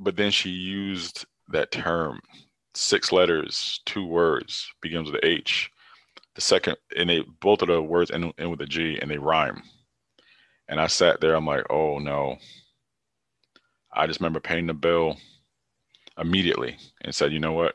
But 0.00 0.16
then 0.16 0.30
she 0.30 0.50
used 0.50 1.24
that 1.48 1.70
term, 1.70 2.20
six 2.74 3.12
letters, 3.12 3.80
two 3.86 4.06
words, 4.06 4.66
begins 4.80 5.10
with 5.10 5.24
H. 5.24 5.70
The 6.34 6.40
second, 6.40 6.76
and 6.96 7.10
they 7.10 7.22
both 7.40 7.62
of 7.62 7.68
the 7.68 7.82
words 7.82 8.10
end, 8.10 8.32
end 8.38 8.50
with 8.50 8.62
a 8.62 8.66
G, 8.66 8.98
and 9.00 9.10
they 9.10 9.18
rhyme. 9.18 9.62
And 10.68 10.80
I 10.80 10.86
sat 10.86 11.20
there. 11.20 11.34
I'm 11.34 11.46
like, 11.46 11.66
oh 11.70 11.98
no 11.98 12.38
I 13.92 14.06
just 14.06 14.20
remember 14.20 14.40
paying 14.40 14.66
the 14.66 14.74
bill 14.74 15.18
immediately 16.18 16.76
and 17.02 17.14
said, 17.14 17.32
you 17.32 17.38
know 17.38 17.52
what? 17.52 17.74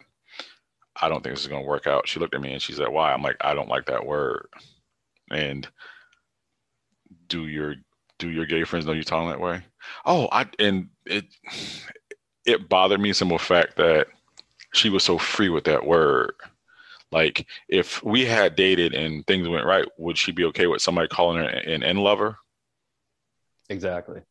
I 0.99 1.09
don't 1.09 1.23
think 1.23 1.35
this 1.35 1.43
is 1.43 1.47
going 1.47 1.61
to 1.61 1.67
work 1.67 1.85
out. 1.85 2.07
She 2.07 2.19
looked 2.19 2.33
at 2.33 2.41
me 2.41 2.53
and 2.53 2.61
she 2.61 2.73
said, 2.73 2.89
why? 2.89 3.13
I'm 3.13 3.21
like, 3.21 3.37
I 3.41 3.53
don't 3.53 3.69
like 3.69 3.85
that 3.85 4.05
word. 4.05 4.47
And 5.31 5.67
do 7.27 7.47
your 7.47 7.75
do 8.19 8.29
your 8.29 8.45
gay 8.45 8.63
friends 8.63 8.85
know 8.85 8.93
you 8.93 9.03
talking 9.03 9.29
that 9.29 9.39
way? 9.39 9.61
Oh, 10.05 10.27
I 10.31 10.47
and 10.59 10.89
it 11.05 11.25
it 12.45 12.69
bothered 12.69 12.99
me 12.99 13.13
some 13.13 13.35
fact 13.37 13.75
that 13.77 14.07
she 14.73 14.89
was 14.89 15.03
so 15.03 15.17
free 15.17 15.49
with 15.49 15.65
that 15.65 15.85
word. 15.85 16.33
Like 17.11 17.45
if 17.69 18.03
we 18.03 18.25
had 18.25 18.55
dated 18.55 18.93
and 18.93 19.25
things 19.27 19.47
went 19.47 19.65
right, 19.65 19.85
would 19.97 20.17
she 20.17 20.31
be 20.31 20.45
okay 20.45 20.67
with 20.67 20.81
somebody 20.81 21.07
calling 21.07 21.37
her 21.37 21.47
an 21.47 21.83
N 21.83 21.97
lover? 21.97 22.37
Exactly 23.69 24.21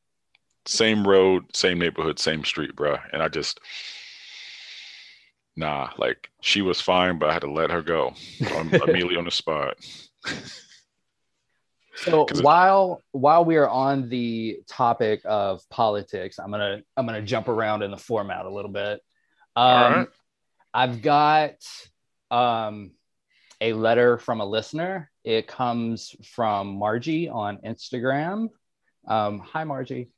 same 0.69 1.07
road, 1.07 1.45
same 1.55 1.79
neighborhood, 1.79 2.19
same 2.19 2.45
street, 2.45 2.75
bruh. 2.75 3.01
And 3.13 3.23
I 3.23 3.29
just, 3.29 3.61
nah, 5.57 5.91
like 5.97 6.29
she 6.41 6.63
was 6.63 6.81
fine, 6.81 7.19
but 7.19 7.31
I 7.31 7.33
had 7.33 7.43
to 7.43 7.51
let 7.51 7.71
her 7.71 7.83
go 7.83 8.15
um, 8.57 8.73
immediately 8.87 9.17
on 9.17 9.25
the 9.25 9.31
spot. 9.31 9.77
So 11.97 12.27
while 12.41 13.03
while 13.13 13.45
we 13.45 13.57
are 13.57 13.69
on 13.69 14.09
the 14.09 14.61
topic 14.69 15.23
of 15.25 15.61
politics, 15.71 16.39
I'm 16.39 16.51
gonna 16.51 16.81
I'm 16.97 17.07
gonna 17.07 17.23
jump 17.23 17.49
around 17.49 17.83
in 17.83 17.91
the 17.91 17.97
format 17.97 18.47
a 18.47 18.51
little 18.51 18.71
bit. 18.71 19.01
Um, 19.55 20.09
I've 20.73 21.01
got 21.01 21.55
um, 22.31 22.93
a 23.61 23.73
letter 23.73 24.19
from 24.19 24.41
a 24.41 24.45
listener. 24.45 25.11
It 25.25 25.47
comes 25.47 26.15
from 26.35 26.77
Margie 26.77 27.29
on 27.29 27.59
Instagram. 27.59 28.49
Um, 29.09 29.39
hi, 29.39 29.65
Margie. 29.65 30.11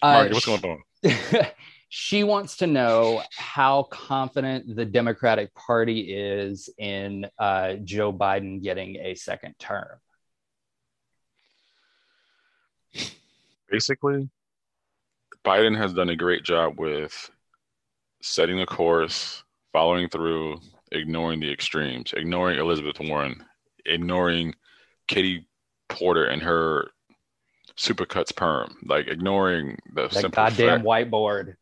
Uh, 0.00 0.28
what's 0.28 0.46
going 0.46 0.64
on? 0.64 1.46
she 1.88 2.22
wants 2.22 2.58
to 2.58 2.66
know 2.66 3.22
how 3.36 3.82
confident 3.84 4.76
the 4.76 4.84
Democratic 4.84 5.52
Party 5.54 6.00
is 6.14 6.70
in 6.78 7.26
uh, 7.38 7.74
Joe 7.82 8.12
Biden 8.12 8.62
getting 8.62 8.96
a 8.96 9.14
second 9.14 9.56
term. 9.58 9.98
Basically, 13.70 14.28
Biden 15.44 15.76
has 15.76 15.92
done 15.92 16.10
a 16.10 16.16
great 16.16 16.42
job 16.42 16.78
with 16.78 17.30
setting 18.20 18.60
a 18.60 18.66
course, 18.66 19.42
following 19.72 20.08
through, 20.08 20.60
ignoring 20.92 21.40
the 21.40 21.52
extremes, 21.52 22.12
ignoring 22.16 22.58
Elizabeth 22.58 22.98
Warren, 23.00 23.44
ignoring 23.86 24.54
Katie 25.06 25.46
Porter 25.88 26.24
and 26.26 26.42
her 26.42 26.90
supercuts 27.76 28.34
perm, 28.34 28.76
like 28.84 29.06
ignoring 29.08 29.78
the 29.94 30.02
that 30.02 30.12
simple 30.12 30.30
goddamn 30.30 30.82
fact. 30.82 30.84
whiteboard. 30.84 31.54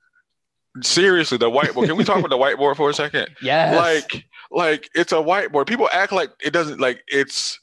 Seriously, 0.82 1.38
the 1.38 1.50
whiteboard. 1.50 1.86
Can 1.86 1.96
we 1.96 2.04
talk 2.04 2.18
about 2.18 2.30
the 2.30 2.38
whiteboard 2.38 2.76
for 2.76 2.90
a 2.90 2.94
second? 2.94 3.28
Yeah. 3.42 3.76
Like, 3.76 4.24
like 4.50 4.88
it's 4.94 5.12
a 5.12 5.16
whiteboard. 5.16 5.66
People 5.66 5.88
act 5.92 6.12
like 6.12 6.30
it 6.40 6.52
doesn't. 6.52 6.80
Like 6.80 7.02
it's 7.08 7.58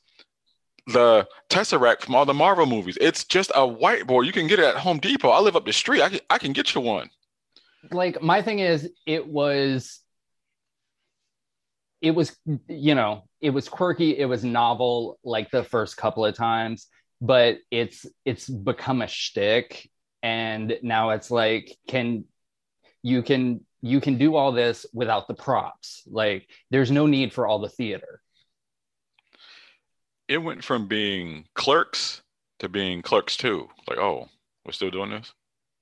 the 0.88 1.28
Tesseract 1.50 2.02
from 2.02 2.16
all 2.16 2.26
the 2.26 2.34
Marvel 2.34 2.66
movies. 2.66 2.98
It's 3.02 3.24
just 3.24 3.52
a 3.52 3.68
whiteboard. 3.68 4.26
You 4.26 4.32
can 4.32 4.48
get 4.48 4.60
it 4.60 4.66
at 4.66 4.76
Home 4.78 5.00
Depot. 5.00 5.30
I 5.30 5.40
live 5.40 5.56
up 5.56 5.66
the 5.66 5.74
street. 5.74 6.02
I 6.02 6.10
can, 6.10 6.20
I 6.30 6.38
can 6.38 6.54
get 6.54 6.76
you 6.76 6.82
one. 6.82 7.10
Like 7.92 8.22
my 8.22 8.42
thing 8.42 8.60
is, 8.60 8.90
it 9.06 9.28
was, 9.28 10.00
it 12.02 12.12
was, 12.12 12.36
you 12.68 12.96
know, 12.96 13.24
it 13.42 13.50
was 13.50 13.70
quirky. 13.70 14.18
It 14.18 14.26
was 14.26 14.44
novel. 14.44 15.20
Like 15.24 15.52
the 15.52 15.64
first 15.64 15.98
couple 15.98 16.26
of 16.26 16.36
times, 16.36 16.88
but 17.22 17.58
it's 17.72 18.06
it's 18.26 18.48
become 18.48 19.02
a 19.02 19.08
shtick, 19.08 19.90
and 20.22 20.78
now 20.82 21.12
it's 21.12 21.32
like, 21.32 21.76
can 21.88 22.26
you 23.02 23.24
can 23.24 23.62
you 23.82 24.02
can 24.02 24.18
do 24.18 24.36
all 24.36 24.52
this 24.52 24.86
without 24.94 25.28
the 25.28 25.36
props? 25.36 26.04
Like, 26.08 26.50
there's 26.72 26.92
no 26.92 27.06
need 27.06 27.34
for 27.34 27.48
all 27.48 27.60
the 27.60 27.70
theater. 27.70 28.22
It 30.28 30.40
went 30.40 30.64
from 30.64 30.88
being 30.88 31.46
clerks 31.54 32.22
to 32.60 32.70
being 32.70 33.02
clerks 33.02 33.38
too. 33.38 33.70
Like, 33.88 33.98
oh, 33.98 34.28
we're 34.66 34.72
still 34.72 34.90
doing 34.90 35.12
this. 35.12 35.34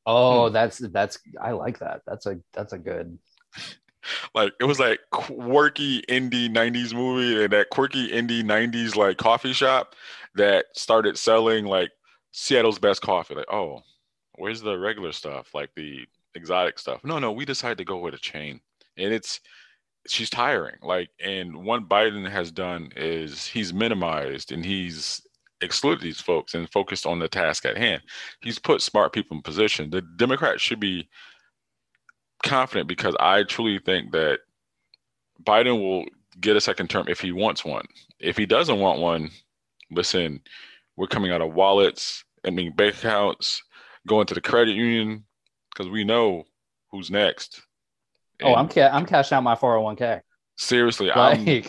Oh, 0.06 0.48
hmm. 0.48 0.54
that's 0.54 0.80
that's 0.80 1.20
I 1.42 1.52
like 1.52 1.80
that. 1.80 2.02
That's 2.06 2.26
a 2.26 2.40
that's 2.54 2.74
a 2.74 2.78
good 2.78 3.18
like 4.36 4.54
it 4.60 4.66
was 4.66 4.80
like 4.80 5.00
quirky 5.12 6.02
indie 6.10 6.50
90s 6.50 6.94
movie 6.94 7.44
and 7.44 7.54
that 7.54 7.70
quirky 7.70 8.10
indie 8.10 8.44
90s 8.44 8.96
like 8.96 9.18
coffee 9.18 9.54
shop 9.54 9.96
that 10.36 10.66
started 10.74 11.18
selling 11.18 11.66
like 11.66 11.92
Seattle's 12.32 12.80
best 12.80 13.02
coffee. 13.02 13.36
Like, 13.36 13.52
oh, 13.52 13.84
Where's 14.36 14.62
the 14.62 14.78
regular 14.78 15.12
stuff, 15.12 15.54
like 15.54 15.70
the 15.76 16.06
exotic 16.34 16.80
stuff? 16.80 17.04
No, 17.04 17.20
no, 17.20 17.32
we 17.32 17.46
decided 17.46 17.78
to 17.78 17.86
go 17.86 18.00
with 18.00 18.16
a 18.16 18.20
chain, 18.20 18.60
and 18.98 19.14
it's 19.14 19.40
she's 20.08 20.30
tiring. 20.30 20.78
Like, 20.82 21.10
and 21.24 21.64
what 21.64 21.88
Biden 21.90 22.30
has 22.30 22.52
done 22.52 22.92
is 22.96 23.46
he's 23.46 23.74
minimized 23.74 24.52
and 24.52 24.66
he's 24.66 25.22
excluded 25.62 26.04
these 26.04 26.20
folks 26.22 26.54
and 26.54 26.70
focused 26.72 27.06
on 27.06 27.20
the 27.20 27.28
task 27.28 27.66
at 27.66 27.78
hand. 27.78 28.02
He's 28.42 28.60
put 28.60 28.82
smart 28.82 29.14
people 29.14 29.38
in 29.38 29.44
position. 29.44 29.90
The 29.90 30.02
Democrats 30.02 30.62
should 30.62 30.80
be 30.80 31.10
confident 32.44 32.88
because 32.88 33.16
I 33.20 33.44
truly 33.44 33.80
think 33.80 34.12
that 34.12 34.40
Biden 35.44 35.80
will 35.80 36.06
get 36.40 36.58
a 36.58 36.62
second 36.62 36.90
term 36.90 37.08
if 37.08 37.20
he 37.20 37.32
wants 37.32 37.64
one. 37.64 37.86
If 38.20 38.38
he 38.38 38.46
doesn't 38.46 38.80
want 38.80 39.00
one, 39.00 39.30
listen, 39.90 40.42
we're 40.98 41.08
coming 41.08 41.32
out 41.32 41.42
of 41.42 41.54
wallets, 41.54 42.24
I 42.46 42.50
mean 42.50 42.76
bank 42.76 42.96
accounts, 42.96 43.64
going 44.08 44.28
to 44.28 44.34
the 44.34 44.42
credit 44.42 44.76
union 44.76 45.24
because 45.72 45.90
we 45.90 46.04
know 46.04 46.44
who's 46.92 47.10
next. 47.10 47.62
Oh, 48.44 48.56
I'm 48.56 48.68
ca- 48.68 48.90
I'm 48.92 49.06
cashing 49.06 49.36
out 49.36 49.44
my 49.44 49.56
401k. 49.56 50.22
Seriously, 50.56 51.08
like, 51.08 51.40
I'm 51.40 51.64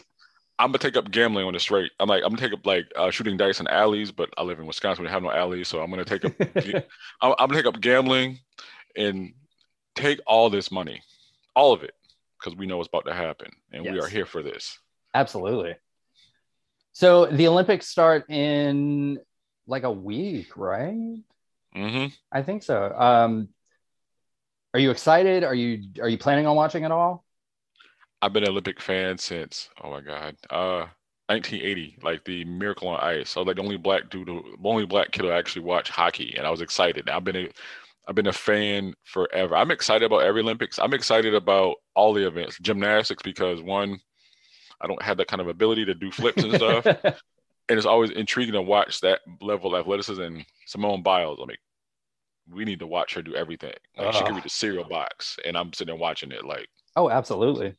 I'm 0.59 0.69
gonna 0.69 0.79
take 0.79 0.97
up 0.97 1.11
gambling 1.11 1.47
on 1.47 1.53
the 1.53 1.61
straight. 1.61 1.91
I'm 1.99 2.09
like 2.09 2.23
I'm 2.23 2.31
gonna 2.31 2.41
take 2.41 2.53
up 2.53 2.65
like 2.65 2.87
uh, 2.97 3.11
shooting 3.11 3.37
dice 3.37 3.61
in 3.61 3.67
alleys, 3.69 4.13
but 4.13 4.31
I 4.37 4.43
live 4.43 4.61
in 4.61 4.67
Wisconsin. 4.67 5.05
We 5.05 5.11
have 5.11 5.23
no 5.23 5.33
alleys, 5.33 5.69
so 5.69 5.81
I'm 5.81 5.91
gonna 5.91 6.05
take 6.05 6.25
up. 6.25 6.33
I'm, 7.21 7.35
I'm 7.39 7.49
gonna 7.49 7.55
take 7.55 7.67
up 7.67 7.81
gambling 7.81 8.39
and 8.97 9.33
take 9.95 10.21
all 10.27 10.51
this 10.51 10.71
money, 10.71 11.03
all 11.57 11.73
of 11.73 11.83
it, 11.83 11.95
because 12.39 12.57
we 12.57 12.67
know 12.67 12.77
what's 12.77 12.89
about 12.89 13.07
to 13.07 13.15
happen, 13.15 13.51
and 13.73 13.85
yes. 13.85 13.93
we 13.93 14.01
are 14.01 14.07
here 14.07 14.27
for 14.27 14.43
this. 14.43 14.79
Absolutely. 15.13 15.75
So 16.93 17.27
the 17.27 17.49
Olympics 17.49 17.89
start 17.89 18.31
in 18.31 19.19
like 19.67 19.83
a 19.83 19.91
week, 19.91 20.57
right? 20.57 21.17
Mm-hmm. 21.75 22.07
I 22.31 22.43
think 22.43 22.63
so. 22.63 22.95
Um, 22.97 23.49
are 24.75 24.81
you 24.81 24.91
excited? 24.91 25.45
Are 25.45 25.55
you 25.55 25.85
are 26.03 26.09
you 26.09 26.19
planning 26.19 26.47
on 26.47 26.57
watching 26.57 26.85
it 26.85 26.91
all? 26.91 27.25
I've 28.21 28.33
been 28.33 28.43
an 28.43 28.51
Olympic 28.51 28.81
fan 28.81 29.17
since 29.17 29.71
oh 29.83 29.91
my 29.91 30.01
god, 30.01 30.37
uh, 30.51 30.87
1980, 31.29 31.99
like 32.03 32.25
the 32.25 32.45
Miracle 32.45 32.89
on 32.89 33.01
Ice. 33.01 33.37
I 33.37 33.41
was 33.41 33.47
like 33.47 33.57
the 33.57 33.63
only 33.63 33.77
black 33.77 34.11
dude, 34.11 34.27
the 34.27 34.43
only 34.65 34.85
black 34.85 35.13
kid 35.13 35.25
who 35.25 35.31
actually 35.31 35.65
watched 35.65 35.91
hockey, 35.91 36.35
and 36.37 36.47
I 36.47 36.51
was 36.51 36.61
excited. 36.61 37.09
I've 37.09 37.23
been 37.23 37.37
a, 37.37 37.49
I've 38.09 38.17
been 38.17 38.27
a 38.27 38.33
fan 38.33 38.95
forever. 39.05 39.57
I'm 39.57 39.71
excited 39.71 40.05
about 40.05 40.25
every 40.25 40.43
Olympics. 40.43 40.79
I'm 40.81 40.93
excited 40.93 41.35
about 41.35 41.77
all 41.95 42.13
the 42.13 42.27
events, 42.27 42.59
gymnastics 42.61 43.23
because 43.23 43.63
one, 43.63 44.01
I 44.81 44.89
don't 44.89 45.03
have 45.03 45.19
that 45.19 45.29
kind 45.29 45.41
of 45.41 45.49
ability 45.49 45.85
to 45.85 45.95
do 45.95 46.11
flips 46.11 46.43
and 46.43 46.55
stuff. 46.55 46.85
and 47.05 47.15
it's 47.69 47.87
always 47.87 48.11
intriguing 48.11 48.55
to 48.55 48.63
watch 48.63 49.01
that 49.01 49.21
level 49.41 49.75
of 49.75 49.81
athleticism. 49.81 50.21
And 50.21 50.45
Simone 50.67 51.03
Biles, 51.03 51.39
I 51.41 51.47
mean, 51.47 51.57
we 52.51 52.65
need 52.65 52.81
to 52.81 52.87
watch 52.87 53.15
her 53.15 53.23
do 53.23 53.35
everything. 53.35 53.75
Like 53.97 54.15
she 54.15 54.25
can 54.25 54.35
read 54.35 54.45
the 54.45 54.51
cereal 54.51 54.85
box, 54.85 55.39
and 55.45 55.57
I'm 55.57 55.73
sitting 55.73 55.93
there 55.93 56.01
watching 56.01 56.33
it. 56.33 56.45
Like, 56.45 56.69
oh, 56.97 57.11
absolutely. 57.11 57.75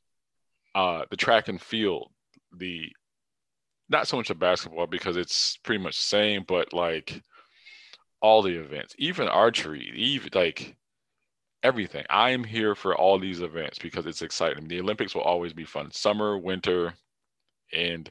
Uh, 0.73 1.05
the 1.09 1.17
track 1.17 1.47
and 1.47 1.61
field, 1.61 2.11
the 2.57 2.89
not 3.89 4.07
so 4.07 4.17
much 4.17 4.29
the 4.29 4.35
basketball 4.35 4.87
because 4.87 5.17
it's 5.17 5.57
pretty 5.57 5.83
much 5.83 5.95
the 5.97 6.03
same, 6.03 6.43
but 6.47 6.73
like 6.73 7.21
all 8.21 8.41
the 8.41 8.59
events, 8.59 8.95
even 8.97 9.27
archery, 9.27 9.91
even 9.95 10.29
like 10.33 10.75
everything. 11.61 12.05
I 12.09 12.31
am 12.31 12.43
here 12.43 12.75
for 12.75 12.95
all 12.95 13.19
these 13.19 13.41
events 13.41 13.77
because 13.79 14.05
it's 14.05 14.21
exciting. 14.21 14.67
The 14.67 14.79
Olympics 14.79 15.13
will 15.13 15.21
always 15.21 15.53
be 15.53 15.65
fun. 15.65 15.91
Summer, 15.91 16.37
winter, 16.37 16.93
and 17.71 18.09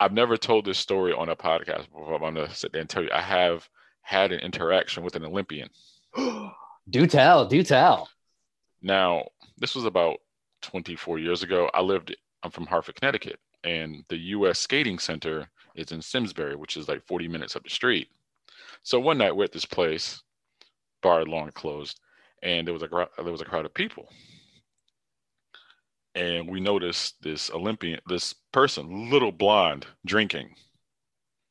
I've 0.00 0.12
never 0.12 0.36
told 0.36 0.64
this 0.64 0.78
story 0.78 1.12
on 1.12 1.28
a 1.28 1.36
podcast 1.36 1.90
before. 1.90 2.14
I'm 2.14 2.34
gonna 2.34 2.54
sit 2.54 2.72
there 2.72 2.80
and 2.80 2.90
tell 2.90 3.02
you 3.02 3.10
I 3.12 3.20
have 3.20 3.68
had 4.04 4.32
an 4.32 4.40
interaction 4.40 5.02
with 5.02 5.16
an 5.16 5.24
Olympian. 5.24 5.68
do 6.90 7.06
tell, 7.06 7.46
do 7.46 7.62
tell. 7.62 8.08
Now, 8.82 9.24
this 9.56 9.74
was 9.74 9.86
about 9.86 10.18
24 10.62 11.18
years 11.18 11.42
ago. 11.42 11.70
I 11.74 11.80
lived, 11.80 12.14
I'm 12.42 12.50
from 12.50 12.66
Hartford, 12.66 12.96
Connecticut, 12.96 13.40
and 13.64 14.04
the 14.08 14.16
US 14.16 14.60
Skating 14.60 14.98
Center 14.98 15.48
is 15.74 15.90
in 15.90 16.02
Simsbury, 16.02 16.54
which 16.54 16.76
is 16.76 16.86
like 16.86 17.06
40 17.06 17.28
minutes 17.28 17.56
up 17.56 17.64
the 17.64 17.70
street. 17.70 18.08
So 18.82 19.00
one 19.00 19.18
night 19.18 19.34
we're 19.34 19.44
at 19.44 19.52
this 19.52 19.64
place, 19.64 20.22
bar 21.02 21.24
long 21.24 21.50
closed, 21.52 21.98
and 22.42 22.66
there 22.66 22.74
was 22.74 22.82
a 22.82 22.88
there 22.88 23.32
was 23.32 23.40
a 23.40 23.46
crowd 23.46 23.64
of 23.64 23.72
people, 23.72 24.10
and 26.14 26.48
we 26.48 26.60
noticed 26.60 27.22
this 27.22 27.50
Olympian, 27.50 28.00
this 28.06 28.34
person, 28.52 29.10
little 29.10 29.32
blonde, 29.32 29.86
drinking, 30.04 30.54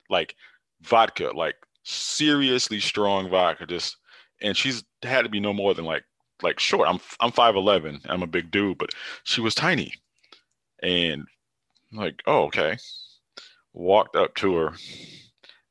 like 0.10 0.36
vodka, 0.82 1.32
like 1.36 1.56
seriously 1.84 2.80
strong 2.80 3.30
vodka, 3.30 3.66
just, 3.66 3.98
and 4.42 4.56
she's 4.56 4.84
had 5.04 5.24
to 5.24 5.30
be 5.30 5.40
no 5.40 5.54
more 5.54 5.74
than 5.74 5.86
like 5.86 6.04
like 6.42 6.60
short. 6.60 6.88
I'm 6.90 7.00
I'm 7.20 7.32
five 7.32 7.56
eleven. 7.56 8.02
I'm 8.06 8.24
a 8.24 8.28
big 8.28 8.52
dude, 8.52 8.78
but 8.78 8.92
she 9.24 9.42
was 9.42 9.56
tiny, 9.56 9.94
and 10.82 11.26
like, 11.92 12.22
oh 12.26 12.46
okay. 12.46 12.78
Walked 13.76 14.16
up 14.16 14.36
to 14.36 14.56
her, 14.56 14.74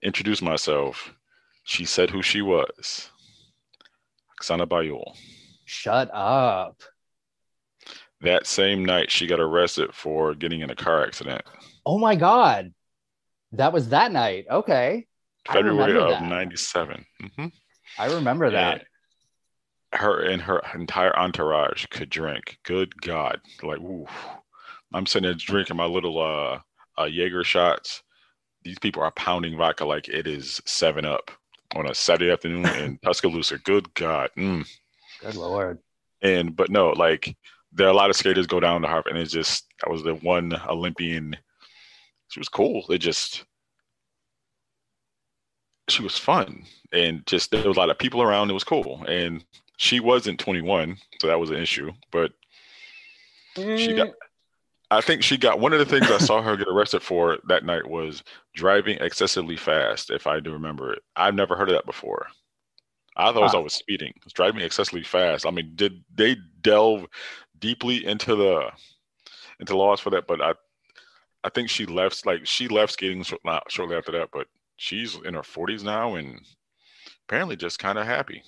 introduced 0.03 0.42
myself 0.42 1.14
she 1.64 1.85
said 1.85 2.11
who 2.11 2.22
she 2.22 2.42
was. 2.42 3.11
Oksana 4.38 4.66
Baiul. 4.66 5.16
Shut 5.64 6.11
up. 6.12 6.83
That 8.20 8.46
same 8.46 8.85
night, 8.85 9.11
she 9.11 9.27
got 9.27 9.40
arrested 9.40 9.94
for 9.94 10.35
getting 10.35 10.61
in 10.61 10.70
a 10.70 10.77
car 10.77 11.05
accident. 11.05 11.42
Oh 11.85 11.98
my 11.98 12.14
God. 12.14 12.72
That 13.53 13.72
was 13.72 13.88
that 13.88 14.12
night. 14.12 14.46
Okay. 14.51 15.07
February 15.46 15.98
of 15.98 16.22
97. 16.22 17.05
Mm-hmm. 17.22 17.46
I 17.98 18.07
remember 18.07 18.50
that. 18.50 18.72
And 18.72 18.83
her 20.00 20.22
and 20.22 20.40
her 20.42 20.62
entire 20.74 21.16
entourage 21.18 21.87
could 21.87 22.11
drink. 22.11 22.59
Good 22.64 23.00
God. 23.00 23.40
Like, 23.62 23.81
ooh. 23.81 24.07
I'm 24.94 25.07
sitting 25.07 25.26
there 25.26 25.35
drinking 25.35 25.76
my 25.76 25.87
little 25.87 26.20
uh, 26.20 26.61
uh 26.98 27.05
Jaeger 27.05 27.44
shots. 27.44 28.02
These 28.62 28.78
people 28.78 29.02
are 29.02 29.11
pounding 29.12 29.57
vodka 29.57 29.85
like 29.85 30.09
it 30.09 30.26
is 30.26 30.61
seven 30.66 31.05
up 31.05 31.31
on 31.74 31.88
a 31.88 31.94
Saturday 31.94 32.31
afternoon 32.31 32.66
in 32.66 32.98
Tuscaloosa. 33.05 33.59
Good 33.59 33.92
God. 33.94 34.31
Mm. 34.37 34.66
Good 35.20 35.37
Lord. 35.37 35.78
And, 36.22 36.55
but 36.55 36.70
no, 36.70 36.90
like 36.90 37.37
there 37.72 37.87
are 37.87 37.90
a 37.90 37.96
lot 37.96 38.11
of 38.11 38.16
skaters 38.16 38.46
go 38.46 38.61
down 38.61 38.83
to 38.83 38.88
Hartford, 38.88 39.14
and 39.14 39.22
it's 39.22 39.33
just, 39.33 39.66
that 39.83 39.90
was 39.90 40.02
the 40.02 40.14
one 40.16 40.52
Olympian. 40.68 41.37
She 42.28 42.38
was 42.38 42.48
cool. 42.48 42.85
It 42.90 42.98
just, 42.98 43.44
she 45.92 46.02
was 46.02 46.18
fun. 46.18 46.64
And 46.92 47.26
just, 47.26 47.50
there 47.50 47.66
was 47.66 47.76
a 47.76 47.81
lot 47.81 47.90
of 47.90 47.98
people 47.98 48.22
around. 48.22 48.50
It 48.50 48.55
was 48.55 48.64
cool. 48.64 49.05
And 49.09 49.44
she 49.76 50.00
wasn't 50.00 50.40
21, 50.40 50.96
so 51.20 51.26
that 51.26 51.40
was 51.40 51.50
an 51.50 51.57
issue. 51.57 51.92
But 52.11 52.33
mm. 53.57 53.78
she 53.78 53.94
got, 53.94 54.09
I 54.90 55.00
think 55.00 55.22
she 55.22 55.38
got 55.38 55.61
one 55.61 55.72
of 55.72 55.78
the 55.78 55.87
things 55.87 56.11
I 56.11 56.18
saw 56.18 56.42
her 56.42 56.57
get 56.57 56.68
arrested 56.68 57.02
for 57.02 57.38
that 57.48 57.64
night 57.64 57.88
was 57.88 58.22
driving 58.55 58.98
excessively 58.98 59.57
fast, 59.57 60.11
if 60.11 60.26
I 60.26 60.40
do 60.40 60.52
remember 60.52 60.92
it. 60.92 61.02
I've 61.16 61.35
never 61.35 61.57
heard 61.57 61.70
of 61.70 61.74
that 61.74 61.87
before. 61.87 62.26
I 63.16 63.33
thought 63.33 63.50
huh. 63.50 63.59
I 63.59 63.61
was 63.61 63.74
speeding. 63.74 64.12
was 64.24 64.33
driving 64.33 64.62
excessively 64.62 65.02
fast. 65.02 65.46
I 65.46 65.50
mean, 65.50 65.72
did 65.74 66.02
they 66.14 66.37
delve 66.61 67.07
deeply 67.59 68.05
into 68.05 68.35
the 68.37 68.70
into 69.61 69.76
laws 69.76 70.00
for 70.00 70.11
that? 70.11 70.26
But 70.26 70.40
I 70.40 70.55
I 71.44 71.50
think 71.50 71.68
she 71.68 71.87
left 71.87 72.24
like 72.24 72.46
she 72.46 72.68
left 72.68 72.92
skating 72.92 73.22
shortly 73.22 73.96
after 73.96 74.12
that, 74.12 74.28
but 74.33 74.46
she's 74.83 75.16
in 75.25 75.35
her 75.35 75.42
40s 75.42 75.85
now 75.85 76.16
and 76.16 76.40
apparently 77.29 77.55
just 77.55 77.79
kind 77.79 77.99
of 77.99 78.07
happy. 78.07 78.42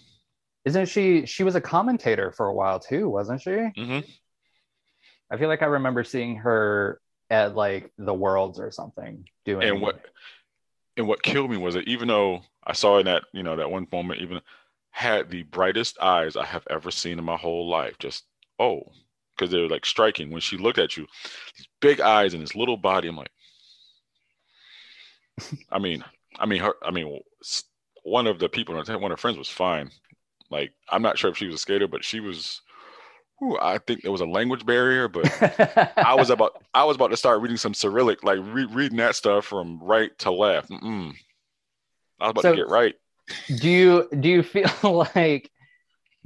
Isn't 0.64 0.88
she? 0.88 1.27
She 1.27 1.44
was 1.44 1.55
a 1.55 1.61
commentator 1.61 2.33
for 2.33 2.47
a 2.47 2.55
while 2.55 2.81
too, 2.81 3.09
wasn't 3.09 3.40
she? 3.40 3.51
Mm-hmm. 3.51 4.01
I 5.31 5.37
feel 5.37 5.49
like 5.49 5.62
I 5.62 5.66
remember 5.66 6.03
seeing 6.03 6.37
her 6.37 7.01
at 7.31 7.55
like 7.55 7.92
the 7.99 8.14
Worlds 8.14 8.59
or 8.59 8.70
something 8.70 9.29
doing. 9.44 9.68
And 9.68 9.81
what 9.81 10.01
and 10.97 11.07
what 11.07 11.23
killed 11.23 11.51
me 11.51 11.57
was 11.57 11.75
that 11.75 11.87
even 11.87 12.09
though 12.09 12.42
I 12.64 12.73
saw 12.73 12.99
in 12.99 13.07
that 13.07 13.25
you 13.33 13.42
know 13.42 13.57
that 13.57 13.70
one 13.70 13.87
moment, 13.92 14.20
even 14.20 14.40
had 14.90 15.31
the 15.31 15.42
brightest 15.44 15.99
eyes 16.01 16.37
I 16.37 16.44
have 16.47 16.66
ever 16.70 16.90
seen 16.90 17.18
in 17.18 17.25
my 17.25 17.37
whole 17.37 17.68
life. 17.68 17.97
Just 17.99 18.25
oh, 18.59 18.83
because 19.37 19.53
they 19.53 19.61
were 19.61 19.68
like 19.68 19.87
striking 19.87 20.31
when 20.31 20.40
she 20.40 20.57
looked 20.57 20.79
at 20.79 20.97
you. 20.97 21.07
These 21.57 21.68
big 21.81 22.01
eyes 22.01 22.35
and 22.35 22.42
this 22.42 22.57
little 22.57 22.79
body. 22.79 23.09
I'm 23.09 23.16
like, 23.16 23.31
I 25.70 25.79
mean, 25.79 26.05
I 26.38 26.47
mean 26.47 26.61
her. 26.61 26.75
I 26.83 26.90
mean, 26.90 27.20
one 28.03 28.27
of 28.27 28.38
the 28.38 28.49
people, 28.49 28.75
one 28.75 28.88
of 28.88 29.11
her 29.11 29.16
friends 29.16 29.38
was 29.38 29.49
fine. 29.49 29.90
Like 30.51 30.73
I'm 30.88 31.03
not 31.03 31.18
sure 31.18 31.31
if 31.31 31.37
she 31.37 31.47
was 31.47 31.55
a 31.55 31.59
skater, 31.59 31.88
but 31.88 32.05
she 32.05 32.20
was 32.20 32.61
Ooh, 33.42 33.59
I 33.61 33.79
think 33.79 34.03
there 34.03 34.12
was 34.12 34.20
a 34.20 34.27
language 34.27 34.64
barrier, 34.64 35.09
but 35.09 35.27
I 35.99 36.14
was 36.14 36.31
about 36.31 36.62
I 36.73 36.85
was 36.85 36.97
about 36.97 37.09
to 37.09 37.16
start 37.16 37.40
reading 37.40 37.57
some 37.57 37.75
Cyrillic, 37.75 38.23
like 38.23 38.38
re- 38.42 38.66
reading 38.66 38.99
that 38.99 39.16
stuff 39.16 39.44
from 39.44 39.83
right 39.83 40.16
to 40.20 40.31
left. 40.31 40.70
Mm-mm. 40.70 41.12
I 42.20 42.25
was 42.25 42.31
about 42.31 42.42
so, 42.42 42.51
to 42.53 42.57
get 42.57 42.68
right. 42.68 42.94
Do 43.57 43.68
you 43.68 44.09
do 44.18 44.29
you 44.29 44.42
feel 44.42 44.70
like 45.14 45.51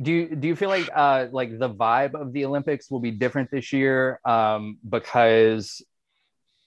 do 0.01 0.13
you 0.13 0.37
do 0.37 0.49
you 0.49 0.57
feel 0.57 0.69
like 0.69 0.89
uh 0.95 1.27
like 1.33 1.59
the 1.59 1.71
vibe 1.71 2.15
of 2.15 2.33
the 2.33 2.45
Olympics 2.45 2.91
will 2.91 3.01
be 3.01 3.11
different 3.11 3.51
this 3.51 3.73
year 3.73 4.21
um 4.25 4.79
because 4.89 5.83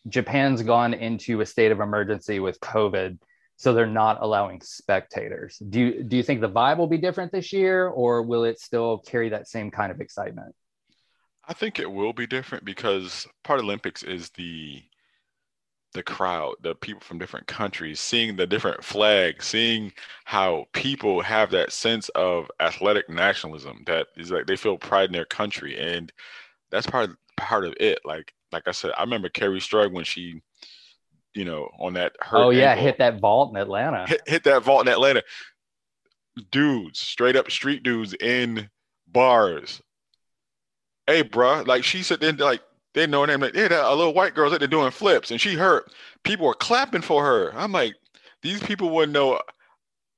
Japan's 0.07 0.63
gone 0.63 0.93
into 0.95 1.41
a 1.41 1.45
state 1.45 1.71
of 1.71 1.79
emergency 1.79 2.39
with 2.39 2.59
COVID. 2.59 3.19
So 3.61 3.73
they're 3.73 3.85
not 3.85 4.17
allowing 4.21 4.59
spectators. 4.59 5.59
Do 5.59 5.79
you 5.79 6.03
do 6.03 6.17
you 6.17 6.23
think 6.23 6.41
the 6.41 6.49
vibe 6.49 6.77
will 6.77 6.87
be 6.87 6.97
different 6.97 7.31
this 7.31 7.53
year, 7.53 7.89
or 7.89 8.23
will 8.23 8.43
it 8.43 8.59
still 8.59 8.97
carry 8.97 9.29
that 9.29 9.47
same 9.47 9.69
kind 9.69 9.91
of 9.91 10.01
excitement? 10.01 10.55
I 11.47 11.53
think 11.53 11.77
it 11.77 11.91
will 11.91 12.11
be 12.11 12.25
different 12.25 12.65
because 12.65 13.27
part 13.43 13.59
of 13.59 13.65
Olympics 13.65 14.01
is 14.01 14.31
the 14.31 14.81
the 15.93 16.01
crowd, 16.01 16.55
the 16.61 16.73
people 16.73 17.01
from 17.01 17.19
different 17.19 17.45
countries, 17.45 17.99
seeing 17.99 18.35
the 18.35 18.47
different 18.47 18.83
flags, 18.83 19.45
seeing 19.45 19.93
how 20.25 20.65
people 20.73 21.21
have 21.21 21.51
that 21.51 21.71
sense 21.71 22.09
of 22.09 22.49
athletic 22.59 23.09
nationalism 23.09 23.83
that 23.85 24.07
is 24.17 24.31
like 24.31 24.47
they 24.47 24.55
feel 24.55 24.79
pride 24.79 25.09
in 25.09 25.13
their 25.13 25.25
country, 25.25 25.77
and 25.77 26.11
that's 26.71 26.87
part 26.87 27.11
of, 27.11 27.17
part 27.37 27.65
of 27.65 27.75
it. 27.79 27.99
Like 28.05 28.33
like 28.51 28.67
I 28.67 28.71
said, 28.71 28.91
I 28.97 29.03
remember 29.03 29.29
Kerri 29.29 29.59
Strug 29.59 29.93
when 29.93 30.03
she, 30.03 30.41
you 31.33 31.45
know, 31.45 31.69
on 31.79 31.93
that 31.93 32.13
oh 32.31 32.49
yeah, 32.49 32.71
ankle, 32.71 32.85
hit 32.85 32.97
that 32.99 33.19
vault 33.19 33.51
in 33.51 33.57
Atlanta, 33.57 34.05
hit, 34.07 34.21
hit 34.27 34.43
that 34.43 34.63
vault 34.63 34.85
in 34.87 34.91
Atlanta. 34.91 35.23
Dudes, 36.51 36.99
straight 36.99 37.35
up 37.35 37.51
street 37.51 37.83
dudes 37.83 38.13
in 38.13 38.69
bars. 39.07 39.81
Hey, 41.07 41.23
bruh, 41.23 41.67
like 41.67 41.83
she 41.83 42.03
said, 42.03 42.21
then 42.21 42.37
like 42.37 42.61
they 42.93 43.07
know 43.07 43.21
her 43.21 43.27
name. 43.27 43.41
Like, 43.41 43.55
yeah, 43.55 43.67
that 43.67 43.85
a 43.85 43.95
little 43.95 44.13
white 44.13 44.35
girl's 44.35 44.53
out 44.53 44.59
there 44.59 44.67
doing 44.67 44.91
flips, 44.91 45.31
and 45.31 45.39
she 45.39 45.55
hurt. 45.55 45.91
People 46.23 46.47
were 46.47 46.53
clapping 46.53 47.01
for 47.01 47.25
her. 47.25 47.53
I'm 47.55 47.71
like, 47.71 47.95
these 48.41 48.61
people 48.61 48.89
wouldn't 48.89 49.13
know 49.13 49.39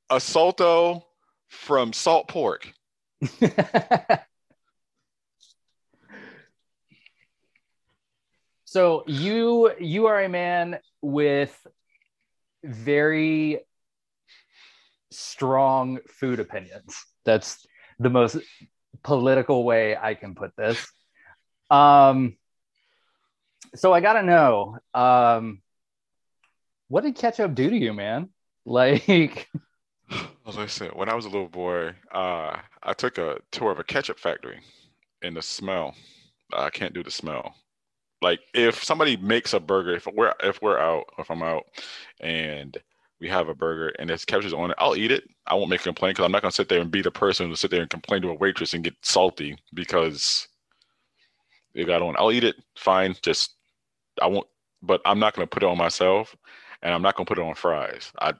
a 0.09 0.19
salto 0.19 1.05
from 1.49 1.93
salt 1.93 2.27
pork. 2.27 2.71
so 8.73 9.03
you 9.05 9.71
you 9.79 10.07
are 10.07 10.23
a 10.23 10.27
man 10.27 10.79
with 10.99 11.55
very 12.63 13.59
strong 15.11 15.99
food 16.07 16.39
opinions. 16.39 17.05
That's 17.23 17.67
the 17.99 18.09
most 18.09 18.37
political 19.03 19.63
way 19.63 19.95
I 19.95 20.15
can 20.15 20.33
put 20.33 20.55
this. 20.57 20.83
Um, 21.69 22.35
so 23.75 23.93
I 23.93 23.99
gotta 23.99 24.23
know, 24.23 24.79
um, 24.95 25.61
what 26.87 27.03
did 27.03 27.13
ketchup 27.13 27.53
do 27.53 27.69
to 27.69 27.77
you, 27.77 27.93
man? 27.93 28.29
Like, 28.65 29.49
as 30.47 30.57
I 30.57 30.65
said, 30.65 30.95
when 30.95 31.09
I 31.09 31.13
was 31.13 31.25
a 31.25 31.29
little 31.29 31.47
boy, 31.47 31.93
uh, 32.11 32.57
I 32.81 32.93
took 32.93 33.19
a 33.19 33.37
tour 33.51 33.71
of 33.71 33.77
a 33.77 33.83
ketchup 33.83 34.17
factory, 34.17 34.61
and 35.21 35.37
the 35.37 35.43
smell, 35.43 35.93
I 36.51 36.71
can't 36.71 36.95
do 36.95 37.03
the 37.03 37.11
smell. 37.11 37.53
Like, 38.23 38.39
if 38.53 38.83
somebody 38.83 39.17
makes 39.17 39.53
a 39.53 39.59
burger, 39.59 39.95
if 39.95 40.07
we're 40.07 40.33
if 40.41 40.61
we're 40.61 40.79
out, 40.79 41.05
if 41.19 41.29
I'm 41.29 41.43
out, 41.43 41.65
and 42.21 42.77
we 43.19 43.29
have 43.29 43.49
a 43.49 43.55
burger 43.55 43.93
and 43.99 44.09
there's 44.09 44.25
ketchup 44.25 44.53
on 44.53 44.71
it, 44.71 44.77
I'll 44.79 44.95
eat 44.95 45.11
it. 45.11 45.23
I 45.47 45.55
won't 45.55 45.69
make 45.69 45.81
a 45.81 45.83
complaint 45.83 46.15
because 46.15 46.25
I'm 46.25 46.31
not 46.31 46.41
gonna 46.41 46.51
sit 46.51 46.69
there 46.69 46.81
and 46.81 46.91
be 46.91 47.01
the 47.01 47.11
person 47.11 47.49
to 47.49 47.57
sit 47.57 47.71
there 47.71 47.81
and 47.81 47.89
complain 47.89 48.21
to 48.23 48.29
a 48.29 48.33
waitress 48.33 48.73
and 48.73 48.83
get 48.83 48.95
salty 49.01 49.57
because 49.73 50.47
it 51.73 51.85
got 51.85 52.01
on. 52.01 52.15
I'll 52.17 52.31
eat 52.31 52.43
it, 52.43 52.55
fine. 52.75 53.15
Just 53.21 53.55
I 54.21 54.27
won't, 54.27 54.47
but 54.81 55.01
I'm 55.05 55.19
not 55.19 55.33
going 55.35 55.47
to 55.47 55.49
put 55.49 55.63
it 55.63 55.69
on 55.69 55.77
myself, 55.77 56.35
and 56.81 56.93
I'm 56.93 57.01
not 57.01 57.15
going 57.15 57.25
to 57.25 57.29
put 57.29 57.39
it 57.39 57.45
on 57.47 57.55
fries. 57.55 58.11
I 58.19 58.33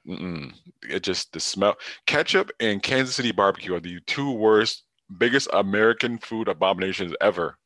it 0.84 1.04
just 1.04 1.34
the 1.34 1.40
smell. 1.40 1.76
Ketchup 2.06 2.52
and 2.60 2.84
Kansas 2.84 3.16
City 3.16 3.32
barbecue 3.32 3.74
are 3.76 3.80
the 3.80 4.00
two 4.06 4.32
worst, 4.32 4.84
biggest 5.18 5.48
American 5.54 6.18
food 6.20 6.48
abominations 6.48 7.14
ever. 7.22 7.58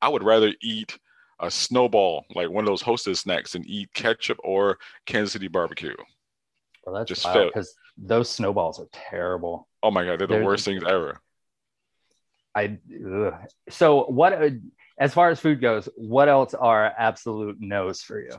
I 0.00 0.08
would 0.08 0.24
rather 0.24 0.52
eat 0.62 0.98
a 1.40 1.50
snowball, 1.50 2.24
like 2.34 2.50
one 2.50 2.64
of 2.64 2.68
those 2.68 2.82
hostess 2.82 3.20
snacks, 3.20 3.54
and 3.54 3.66
eat 3.66 3.92
ketchup 3.94 4.38
or 4.44 4.78
Kansas 5.06 5.32
City 5.32 5.48
barbecue. 5.48 5.94
Well, 6.84 6.94
that's 6.94 7.08
just 7.08 7.26
because 7.32 7.74
those 7.96 8.30
snowballs 8.30 8.80
are 8.80 8.88
terrible. 8.92 9.68
Oh 9.82 9.90
my 9.90 10.04
god, 10.04 10.18
they're 10.18 10.26
the 10.26 10.34
they're, 10.34 10.44
worst 10.44 10.64
things 10.64 10.82
ever. 10.84 11.20
I 12.54 12.78
ugh. 13.06 13.34
so 13.70 14.04
what? 14.04 14.32
Uh, 14.32 14.50
as 14.98 15.14
far 15.14 15.30
as 15.30 15.40
food 15.40 15.60
goes, 15.60 15.88
what 15.96 16.28
else 16.28 16.54
are 16.54 16.92
absolute 16.96 17.56
no's 17.60 18.02
for 18.02 18.20
you? 18.20 18.32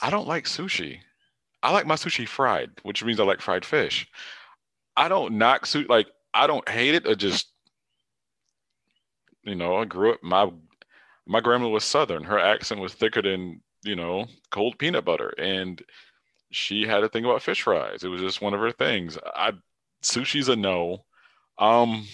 I 0.00 0.10
don't 0.10 0.28
like 0.28 0.44
sushi. 0.44 0.98
I 1.62 1.72
like 1.72 1.86
my 1.86 1.94
sushi 1.94 2.26
fried, 2.26 2.70
which 2.82 3.04
means 3.04 3.20
I 3.20 3.24
like 3.24 3.40
fried 3.40 3.64
fish. 3.64 4.08
I 4.96 5.08
don't 5.08 5.38
knock 5.38 5.64
sushi 5.64 5.88
like 5.88 6.08
I 6.34 6.46
don't 6.46 6.68
hate 6.68 6.94
it 6.94 7.06
or 7.06 7.14
just 7.14 7.52
you 9.44 9.54
know, 9.54 9.76
I 9.76 9.84
grew 9.84 10.12
up 10.12 10.22
my 10.22 10.50
my 11.26 11.40
grandma 11.40 11.68
was 11.68 11.84
southern. 11.84 12.24
Her 12.24 12.38
accent 12.38 12.80
was 12.80 12.94
thicker 12.94 13.22
than, 13.22 13.62
you 13.84 13.96
know, 13.96 14.26
cold 14.50 14.78
peanut 14.78 15.04
butter 15.04 15.34
and 15.38 15.82
she 16.50 16.86
had 16.86 17.02
a 17.02 17.08
thing 17.08 17.24
about 17.24 17.42
fish 17.42 17.62
fries. 17.62 18.04
It 18.04 18.08
was 18.08 18.20
just 18.20 18.42
one 18.42 18.54
of 18.54 18.60
her 18.60 18.72
things. 18.72 19.16
I 19.24 19.52
sushi's 20.02 20.48
a 20.48 20.56
no. 20.56 21.04
Um 21.58 22.06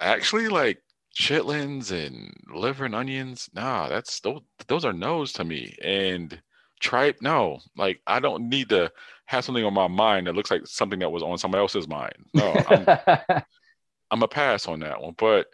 actually 0.00 0.48
like 0.48 0.82
chitlins 1.16 1.90
and 1.90 2.32
liver 2.54 2.86
and 2.86 2.94
onions 2.94 3.48
nah 3.54 3.86
that's 3.88 4.20
those 4.20 4.40
those 4.66 4.84
are 4.84 4.94
no's 4.94 5.32
to 5.32 5.44
me 5.44 5.76
and 5.82 6.40
tripe 6.80 7.18
no 7.20 7.60
like 7.76 8.00
i 8.06 8.18
don't 8.18 8.48
need 8.48 8.68
to 8.70 8.90
have 9.26 9.44
something 9.44 9.64
on 9.64 9.74
my 9.74 9.86
mind 9.86 10.26
that 10.26 10.34
looks 10.34 10.50
like 10.50 10.66
something 10.66 10.98
that 10.98 11.12
was 11.12 11.22
on 11.22 11.36
somebody 11.36 11.60
else's 11.60 11.86
mind 11.86 12.14
no 12.32 12.52
i'm, 12.68 13.42
I'm 14.10 14.22
a 14.22 14.28
pass 14.28 14.66
on 14.66 14.80
that 14.80 15.00
one 15.00 15.14
but 15.18 15.48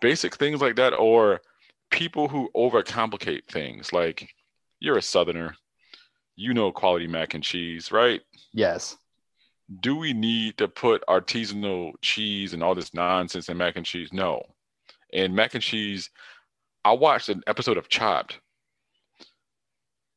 basic 0.00 0.36
things 0.36 0.60
like 0.60 0.76
that 0.76 0.92
or 0.94 1.40
people 1.90 2.28
who 2.28 2.50
overcomplicate 2.56 3.46
things 3.48 3.92
like 3.92 4.28
you're 4.80 4.98
a 4.98 5.02
southerner 5.02 5.54
you 6.34 6.52
know 6.52 6.70
quality 6.72 7.06
mac 7.06 7.34
and 7.34 7.44
cheese 7.44 7.90
right 7.92 8.20
yes 8.52 8.96
do 9.80 9.96
we 9.96 10.12
need 10.12 10.56
to 10.58 10.68
put 10.68 11.04
artisanal 11.08 11.92
cheese 12.02 12.52
and 12.52 12.62
all 12.62 12.74
this 12.74 12.92
nonsense 12.92 13.48
in 13.48 13.56
mac 13.56 13.76
and 13.76 13.86
cheese 13.86 14.12
no 14.12 14.42
and 15.12 15.34
mac 15.34 15.54
and 15.54 15.62
cheese. 15.62 16.10
I 16.84 16.92
watched 16.92 17.28
an 17.28 17.42
episode 17.46 17.78
of 17.78 17.88
Chopped. 17.88 18.38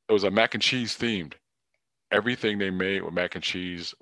It 0.08 0.13
was 0.13 0.24
a 0.24 0.32
mac 0.32 0.54
and 0.54 0.63
cheese 0.63 0.98
themed. 0.98 1.34
Everything 2.12 2.58
they 2.58 2.70
made 2.70 3.04
with 3.04 3.13
mac 3.13 3.36
and 3.36 3.44
cheese 3.44 3.94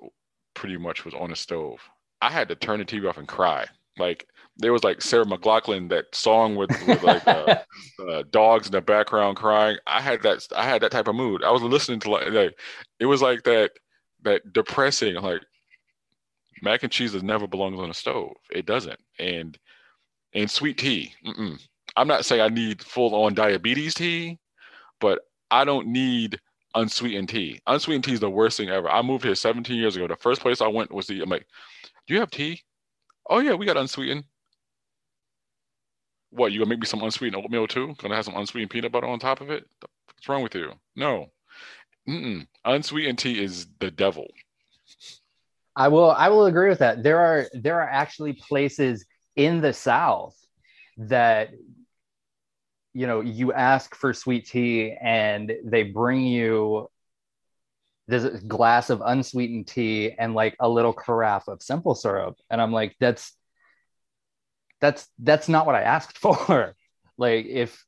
pretty 0.54 0.76
much 0.76 1.04
was 1.04 1.14
on 1.14 1.30
a 1.30 1.36
stove. 1.36 1.80
I 2.20 2.30
had 2.30 2.48
to 2.48 2.54
turn 2.54 2.78
the 2.80 2.84
TV 2.84 3.08
off 3.08 3.18
and 3.18 3.28
cry. 3.28 3.66
Like 3.98 4.26
there 4.56 4.72
was 4.72 4.84
like 4.84 5.00
Sarah 5.00 5.24
McLachlan, 5.24 5.88
that 5.90 6.14
song 6.14 6.56
with, 6.56 6.70
with 6.86 7.02
like 7.02 7.26
uh, 7.26 7.58
uh, 8.08 8.22
dogs 8.30 8.66
in 8.66 8.72
the 8.72 8.80
background 8.80 9.36
crying. 9.36 9.78
I 9.86 10.00
had 10.00 10.22
that. 10.22 10.46
I 10.56 10.64
had 10.64 10.82
that 10.82 10.90
type 10.90 11.08
of 11.08 11.14
mood. 11.14 11.44
I 11.44 11.50
was 11.50 11.62
listening 11.62 12.00
to 12.00 12.10
like, 12.10 12.30
like 12.30 12.58
it 12.98 13.06
was 13.06 13.22
like 13.22 13.44
that 13.44 13.72
that 14.22 14.52
depressing 14.52 15.14
like 15.14 15.42
mac 16.62 16.82
and 16.82 16.92
cheese 16.92 17.14
is 17.14 17.22
never 17.22 17.46
belongs 17.46 17.78
on 17.78 17.90
a 17.90 17.94
stove. 17.94 18.34
It 18.50 18.66
doesn't. 18.66 18.98
And 19.18 19.56
and 20.34 20.50
sweet 20.50 20.78
tea. 20.78 21.12
Mm-mm. 21.24 21.60
I'm 21.96 22.08
not 22.08 22.24
saying 22.24 22.42
I 22.42 22.48
need 22.48 22.82
full 22.82 23.14
on 23.14 23.34
diabetes 23.34 23.94
tea, 23.94 24.38
but 25.00 25.20
I 25.50 25.64
don't 25.64 25.88
need 25.88 26.38
unsweetened 26.74 27.28
tea. 27.28 27.60
Unsweetened 27.66 28.04
tea 28.04 28.12
is 28.14 28.20
the 28.20 28.30
worst 28.30 28.56
thing 28.56 28.68
ever. 28.68 28.88
I 28.90 29.02
moved 29.02 29.24
here 29.24 29.34
17 29.34 29.76
years 29.76 29.96
ago. 29.96 30.06
The 30.06 30.16
first 30.16 30.40
place 30.40 30.60
I 30.60 30.68
went 30.68 30.92
was 30.92 31.06
the, 31.06 31.20
I'm 31.22 31.30
like, 31.30 31.46
do 32.06 32.14
you 32.14 32.20
have 32.20 32.30
tea? 32.30 32.62
Oh, 33.28 33.40
yeah, 33.40 33.54
we 33.54 33.66
got 33.66 33.76
unsweetened. 33.76 34.24
What, 36.30 36.52
you 36.52 36.58
gonna 36.58 36.68
make 36.70 36.80
me 36.80 36.86
some 36.86 37.02
unsweetened 37.02 37.42
oatmeal 37.42 37.66
too? 37.66 37.94
Gonna 37.98 38.16
have 38.16 38.24
some 38.24 38.36
unsweetened 38.36 38.70
peanut 38.70 38.92
butter 38.92 39.06
on 39.06 39.18
top 39.18 39.40
of 39.40 39.50
it? 39.50 39.64
What's 40.06 40.28
wrong 40.28 40.42
with 40.42 40.54
you? 40.54 40.72
No. 40.96 41.26
Mm-mm. 42.08 42.46
Unsweetened 42.64 43.18
tea 43.18 43.42
is 43.42 43.66
the 43.80 43.90
devil. 43.90 44.26
I 45.76 45.88
will 45.88 46.10
I 46.10 46.28
will 46.28 46.46
agree 46.46 46.68
with 46.68 46.80
that. 46.80 47.02
There 47.02 47.18
are 47.18 47.46
there 47.52 47.80
are 47.80 47.88
actually 47.88 48.32
places 48.32 49.06
in 49.36 49.60
the 49.60 49.72
South 49.72 50.36
that 50.96 51.50
you 52.94 53.06
know 53.06 53.20
you 53.20 53.52
ask 53.52 53.94
for 53.94 54.12
sweet 54.12 54.46
tea 54.46 54.96
and 55.00 55.52
they 55.64 55.84
bring 55.84 56.22
you 56.22 56.88
this 58.08 58.42
glass 58.44 58.88
of 58.88 59.02
unsweetened 59.04 59.66
tea 59.66 60.12
and 60.18 60.34
like 60.34 60.56
a 60.58 60.68
little 60.68 60.94
carafe 60.94 61.46
of 61.46 61.62
simple 61.62 61.94
syrup. 61.94 62.36
And 62.50 62.60
i'm 62.60 62.72
like 62.72 62.96
that's 62.98 63.32
that's 64.80 65.06
that's 65.18 65.48
not 65.48 65.66
what 65.66 65.74
i 65.74 65.82
asked 65.82 66.18
for. 66.26 66.74
Like 67.16 67.46
if 67.46 67.84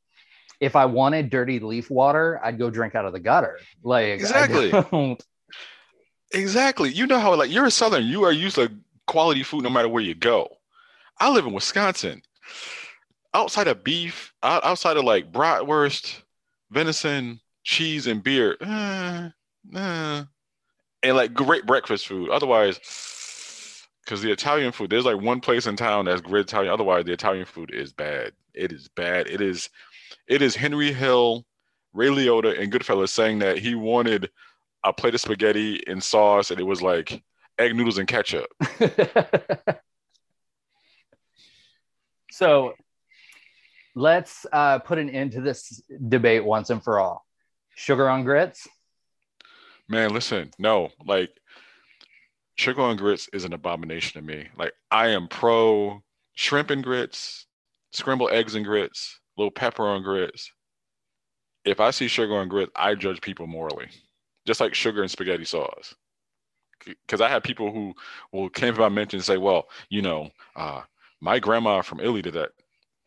if 0.60 0.76
i 0.76 0.84
wanted 0.84 1.30
dirty 1.30 1.58
leaf 1.58 1.90
water 1.90 2.38
i'd 2.44 2.58
go 2.58 2.70
drink 2.70 2.94
out 2.94 3.06
of 3.06 3.12
the 3.12 3.20
gutter. 3.20 3.58
Like 3.82 4.08
exactly. 4.08 4.72
exactly. 6.32 6.92
You 6.92 7.06
know 7.06 7.18
how 7.18 7.34
like 7.34 7.50
you're 7.50 7.66
a 7.66 7.70
southern 7.70 8.04
you 8.04 8.22
are 8.24 8.32
used 8.32 8.56
to 8.56 8.70
quality 9.06 9.42
food 9.42 9.64
no 9.64 9.70
matter 9.70 9.88
where 9.88 10.02
you 10.02 10.14
go. 10.14 10.48
I 11.18 11.30
live 11.30 11.46
in 11.46 11.52
Wisconsin. 11.52 12.22
Outside 13.32 13.68
of 13.68 13.84
beef, 13.84 14.32
outside 14.42 14.96
of 14.96 15.04
like 15.04 15.30
bratwurst, 15.30 16.22
venison, 16.70 17.40
cheese, 17.62 18.06
and 18.06 18.22
beer, 18.22 18.56
uh, 18.60 19.28
uh, 19.74 20.24
and 21.02 21.16
like 21.16 21.34
great 21.34 21.66
breakfast 21.66 22.06
food. 22.06 22.30
Otherwise, 22.30 22.78
because 24.04 24.22
the 24.22 24.30
Italian 24.30 24.72
food, 24.72 24.90
there's 24.90 25.04
like 25.04 25.20
one 25.20 25.40
place 25.40 25.66
in 25.66 25.76
town 25.76 26.04
that's 26.04 26.20
great 26.20 26.42
Italian. 26.42 26.72
Otherwise, 26.72 27.04
the 27.04 27.12
Italian 27.12 27.44
food 27.44 27.70
is 27.72 27.92
bad. 27.92 28.32
It 28.54 28.72
is 28.72 28.88
bad. 28.88 29.28
It 29.28 29.40
is, 29.40 29.70
it 30.26 30.42
is 30.42 30.56
Henry 30.56 30.92
Hill, 30.92 31.44
Ray 31.92 32.08
Liotta, 32.08 32.60
and 32.60 32.72
Goodfellas 32.72 33.10
saying 33.10 33.38
that 33.40 33.58
he 33.58 33.74
wanted 33.74 34.30
a 34.84 34.92
plate 34.92 35.14
of 35.14 35.20
spaghetti 35.20 35.82
and 35.86 36.02
sauce, 36.02 36.50
and 36.50 36.58
it 36.58 36.64
was 36.64 36.82
like 36.82 37.22
egg 37.58 37.76
noodles 37.76 37.98
and 37.98 38.08
ketchup. 38.08 38.46
so 42.30 42.74
let's 43.94 44.46
uh, 44.52 44.78
put 44.78 44.98
an 44.98 45.10
end 45.10 45.32
to 45.32 45.40
this 45.40 45.82
debate 46.08 46.44
once 46.44 46.70
and 46.70 46.82
for 46.82 46.98
all. 46.98 47.24
Sugar 47.76 48.08
on 48.08 48.24
grits? 48.24 48.66
Man, 49.90 50.14
listen, 50.14 50.52
no, 50.56 50.90
like 51.04 51.30
sugar 52.54 52.80
on 52.80 52.96
grits 52.96 53.28
is 53.32 53.44
an 53.44 53.52
abomination 53.52 54.20
to 54.20 54.26
me. 54.26 54.46
Like 54.56 54.72
I 54.92 55.08
am 55.08 55.26
pro 55.26 56.00
shrimp 56.34 56.70
and 56.70 56.84
grits, 56.84 57.46
scrambled 57.90 58.30
eggs 58.30 58.54
and 58.54 58.64
grits, 58.64 59.18
little 59.36 59.50
pepper 59.50 59.84
on 59.88 60.04
grits. 60.04 60.52
If 61.64 61.80
I 61.80 61.90
see 61.90 62.06
sugar 62.06 62.36
on 62.36 62.48
grits, 62.48 62.70
I 62.76 62.94
judge 62.94 63.20
people 63.20 63.48
morally, 63.48 63.88
just 64.46 64.60
like 64.60 64.76
sugar 64.76 65.02
and 65.02 65.10
spaghetti 65.10 65.44
sauce. 65.44 65.92
Because 66.86 67.20
I 67.20 67.28
have 67.28 67.42
people 67.42 67.72
who 67.72 67.92
will 68.30 68.48
to 68.48 68.72
my 68.72 68.88
mention 68.88 69.18
and 69.18 69.24
say, 69.24 69.38
"Well, 69.38 69.68
you 69.88 70.02
know, 70.02 70.30
uh, 70.54 70.82
my 71.20 71.40
grandma 71.40 71.82
from 71.82 71.98
Italy 71.98 72.22
did 72.22 72.34
that." 72.34 72.52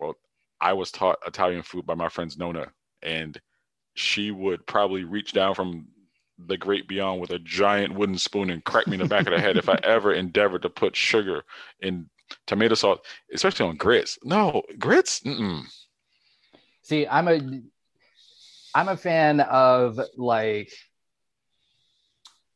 Well, 0.01 0.15
I 0.59 0.73
was 0.73 0.91
taught 0.91 1.25
Italian 1.25 1.63
food 1.63 1.85
by 1.85 1.95
my 1.95 2.09
friends 2.09 2.37
Nona, 2.37 2.73
and 3.01 3.39
she 3.95 4.31
would 4.31 4.67
probably 4.67 5.05
reach 5.05 5.31
down 5.31 5.55
from 5.55 5.87
the 6.47 6.57
great 6.57 6.87
beyond 6.87 7.21
with 7.21 7.31
a 7.31 7.39
giant 7.39 7.93
wooden 7.93 8.17
spoon 8.17 8.49
and 8.49 8.63
crack 8.63 8.87
me 8.87 8.95
in 8.95 9.01
the 9.01 9.07
back 9.07 9.27
of 9.27 9.33
the 9.33 9.39
head 9.39 9.57
if 9.57 9.69
I 9.69 9.79
ever 9.83 10.13
endeavored 10.13 10.63
to 10.63 10.69
put 10.69 10.95
sugar 10.95 11.43
in 11.81 12.09
tomato 12.47 12.75
sauce, 12.75 12.99
especially 13.33 13.67
on 13.67 13.75
grits. 13.77 14.17
No, 14.23 14.63
grits. 14.79 15.21
Mm-mm. 15.21 15.63
See, 16.81 17.07
I'm 17.07 17.27
a 17.27 17.39
I'm 18.75 18.89
a 18.89 18.97
fan 18.97 19.39
of 19.39 19.99
like 20.17 20.71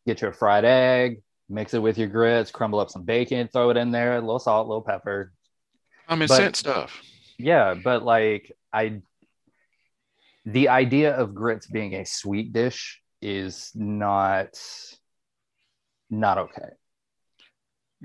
get 0.06 0.22
your 0.22 0.34
fried 0.34 0.66
egg, 0.66 1.22
mix 1.50 1.74
it 1.74 1.80
with 1.80 1.98
your 1.98 2.08
grits, 2.08 2.52
crumble 2.52 2.80
up 2.80 2.90
some 2.90 3.04
bacon, 3.04 3.48
throw 3.48 3.70
it 3.70 3.78
in 3.78 3.92
there, 3.92 4.18
a 4.18 4.22
little 4.22 4.40
salt, 4.40 4.66
a 4.66 4.70
little 4.70 4.82
pepper. 4.82 5.32
I'm 6.08 6.22
in 6.22 6.28
scent 6.28 6.56
stuff. 6.56 7.02
Yeah, 7.38 7.76
but 7.76 8.04
like 8.04 8.52
I 8.74 9.02
the 10.46 10.70
idea 10.70 11.14
of 11.14 11.36
grits 11.36 11.68
being 11.68 11.96
a 11.96 12.06
sweet 12.06 12.54
dish 12.54 13.02
is 13.22 13.72
not 13.76 14.60
not 16.10 16.38
okay. 16.38 16.70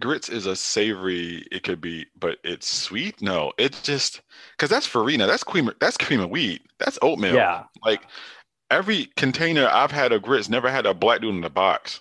Grits 0.00 0.28
is 0.28 0.46
a 0.46 0.56
savory. 0.56 1.46
It 1.52 1.62
could 1.62 1.80
be, 1.80 2.06
but 2.18 2.38
it's 2.44 2.66
sweet. 2.66 3.20
No, 3.20 3.52
it's 3.58 3.82
just 3.82 4.22
because 4.56 4.70
that's 4.70 4.86
farina. 4.86 5.26
That's 5.26 5.44
cream. 5.44 5.70
That's 5.80 5.98
cream 5.98 6.20
of 6.20 6.30
wheat. 6.30 6.62
That's 6.78 6.98
oatmeal. 7.02 7.34
Yeah. 7.34 7.64
Like 7.84 8.02
every 8.70 9.10
container 9.16 9.68
I've 9.68 9.92
had 9.92 10.12
of 10.12 10.22
grits 10.22 10.48
never 10.48 10.70
had 10.70 10.86
a 10.86 10.94
black 10.94 11.20
dude 11.20 11.34
in 11.34 11.40
the 11.42 11.50
box. 11.50 12.00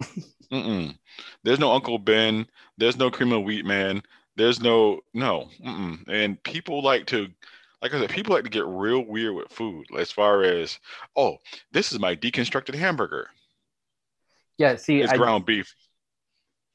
Mm-mm. 0.52 0.96
There's 1.44 1.58
no 1.60 1.72
Uncle 1.72 1.98
Ben. 1.98 2.46
There's 2.78 2.96
no 2.96 3.10
cream 3.10 3.32
of 3.32 3.44
wheat 3.44 3.64
man. 3.64 4.02
There's 4.36 4.60
no 4.60 5.00
no. 5.14 5.48
Mm-mm. 5.64 6.08
And 6.08 6.42
people 6.42 6.82
like 6.82 7.06
to 7.06 7.28
like 7.82 7.94
I 7.94 8.00
said, 8.00 8.10
people 8.10 8.34
like 8.34 8.44
to 8.44 8.50
get 8.50 8.66
real 8.66 9.00
weird 9.00 9.34
with 9.34 9.50
food 9.50 9.86
as 9.96 10.10
far 10.10 10.42
as, 10.42 10.78
oh, 11.16 11.38
this 11.72 11.92
is 11.92 11.98
my 11.98 12.16
deconstructed 12.16 12.74
hamburger. 12.74 13.28
Yeah, 14.56 14.76
see, 14.76 15.00
it's 15.00 15.12
I, 15.12 15.16
ground 15.16 15.46
beef. 15.46 15.72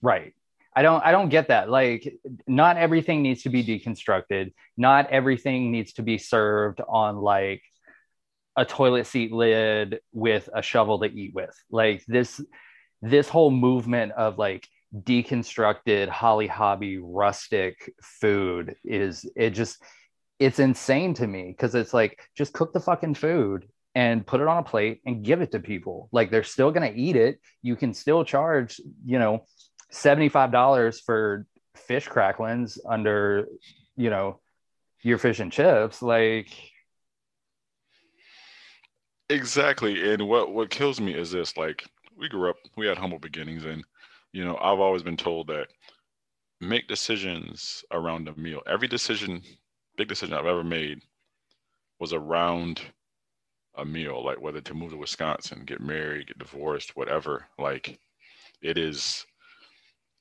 Right. 0.02 0.34
I 0.76 0.82
don't 0.82 1.04
I 1.06 1.12
don't 1.12 1.30
get 1.30 1.50
that. 1.50 1.70
Like 1.70 2.16
not 2.48 2.78
everything 2.78 3.22
needs 3.22 3.44
to 3.44 3.50
be 3.50 3.64
deconstructed. 3.64 4.54
Not 4.76 5.10
everything 5.12 5.72
needs 5.72 5.94
to 5.94 6.02
be 6.02 6.18
served 6.18 6.82
on 6.88 7.18
like 7.18 7.62
a 8.56 8.66
toilet 8.66 9.06
seat 9.06 9.32
lid 9.32 10.00
with 10.14 10.50
a 10.54 10.62
shovel 10.62 11.00
to 11.00 11.06
eat 11.06 11.34
with. 11.36 11.56
Like 11.70 12.04
this 12.08 12.42
this 13.02 13.30
whole 13.30 13.52
movement 13.52 14.14
of 14.14 14.38
like 14.38 14.68
deconstructed 14.96 16.08
holly 16.08 16.48
hobby 16.48 16.98
rustic 16.98 17.94
food 18.02 18.76
is 18.84 19.30
it 19.36 19.52
just 19.52 19.78
it's 20.40 20.60
insane 20.60 21.14
to 21.16 21.28
me 21.28 21.54
because 21.56 21.76
it's 21.76 21.94
like 21.94 22.20
just 22.36 22.54
cook 22.54 22.74
the 22.74 22.80
fucking 22.80 23.16
food 23.16 23.68
and 23.96 24.26
put 24.26 24.42
it 24.42 24.48
on 24.48 24.58
a 24.58 24.64
plate 24.64 25.02
and 25.06 25.24
give 25.24 25.42
it 25.42 25.52
to 25.52 25.60
people. 25.60 26.10
Like 26.12 26.32
they're 26.32 26.44
still 26.44 26.72
going 26.72 26.92
to 26.92 27.00
eat 27.00 27.16
it. 27.16 27.40
You 27.62 27.76
can 27.76 27.94
still 27.94 28.24
charge, 28.26 28.82
you 29.06 29.20
know, 29.20 29.46
$75 29.92 31.02
for 31.06 31.46
fish 31.76 32.08
cracklings 32.08 32.80
under, 32.88 33.48
you 33.96 34.10
know, 34.10 34.40
your 35.02 35.18
fish 35.18 35.40
and 35.40 35.52
chips. 35.52 36.02
Like 36.02 36.50
Exactly. 39.30 40.14
And 40.14 40.28
what 40.28 40.54
what 40.54 40.70
kills 40.70 41.00
me 41.00 41.14
is 41.14 41.32
this 41.32 41.56
like 41.58 41.88
we 42.18 42.30
grew 42.30 42.50
up, 42.50 42.58
we 42.76 42.88
had 42.88 42.98
humble 42.98 43.20
beginnings 43.20 43.66
and 43.66 43.84
you 44.32 44.44
know, 44.44 44.58
I've 44.58 44.80
always 44.80 45.04
been 45.04 45.18
told 45.18 45.48
that 45.48 45.68
make 46.60 46.88
decisions 46.88 47.84
around 47.92 48.28
a 48.28 48.36
meal. 48.36 48.62
Every 48.68 48.88
decision 48.88 49.42
big 49.98 50.08
decision 50.08 50.34
I've 50.34 50.46
ever 50.46 50.64
made 50.64 51.02
was 52.00 52.14
around 52.14 52.82
a 53.76 53.86
meal, 53.86 54.24
like 54.24 54.42
whether 54.42 54.62
to 54.62 54.74
move 54.74 54.92
to 54.92 54.98
Wisconsin, 54.98 55.64
get 55.66 55.82
married, 55.82 56.28
get 56.28 56.38
divorced, 56.38 56.96
whatever. 56.96 57.46
Like 57.58 58.00
it 58.62 58.78
is, 58.78 59.26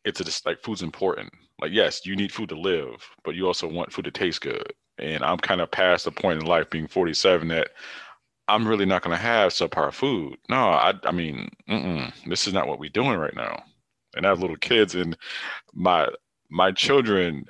it's 0.05 0.21
just 0.21 0.47
like 0.47 0.63
food's 0.63 0.83
important. 0.83 1.33
Like, 1.61 1.73
yes, 1.73 2.05
you 2.05 2.17
need 2.17 2.33
food 2.33 2.49
to 2.49 2.59
live, 2.59 3.07
but 3.25 3.35
you 3.35 3.47
also 3.47 3.69
want 3.69 3.93
food 3.93 4.05
to 4.07 4.11
taste 4.11 4.41
good. 4.41 4.73
And 4.99 5.23
I'm 5.23 5.39
kind 5.39 5.61
of 5.61 5.71
past 5.71 6.05
the 6.05 6.11
point 6.11 6.41
in 6.41 6.47
life 6.47 6.71
being 6.71 6.89
47 6.89 7.49
that 7.49 7.69
I'm 8.49 8.67
really 8.67 8.85
not 8.85 9.03
going 9.03 9.17
to 9.17 9.23
have 9.23 9.53
subpar 9.53 9.93
food. 9.93 10.37
No, 10.49 10.57
I, 10.57 10.95
I 11.05 11.13
mean, 11.13 11.49
this 12.27 12.47
is 12.47 12.53
not 12.53 12.67
what 12.67 12.79
we're 12.79 12.91
doing 12.91 13.19
right 13.19 13.35
now. 13.35 13.63
And 14.17 14.27
I 14.27 14.29
have 14.29 14.41
little 14.41 14.57
kids, 14.57 14.95
and 14.95 15.17
my 15.73 16.09
my 16.51 16.71
children 16.71 17.47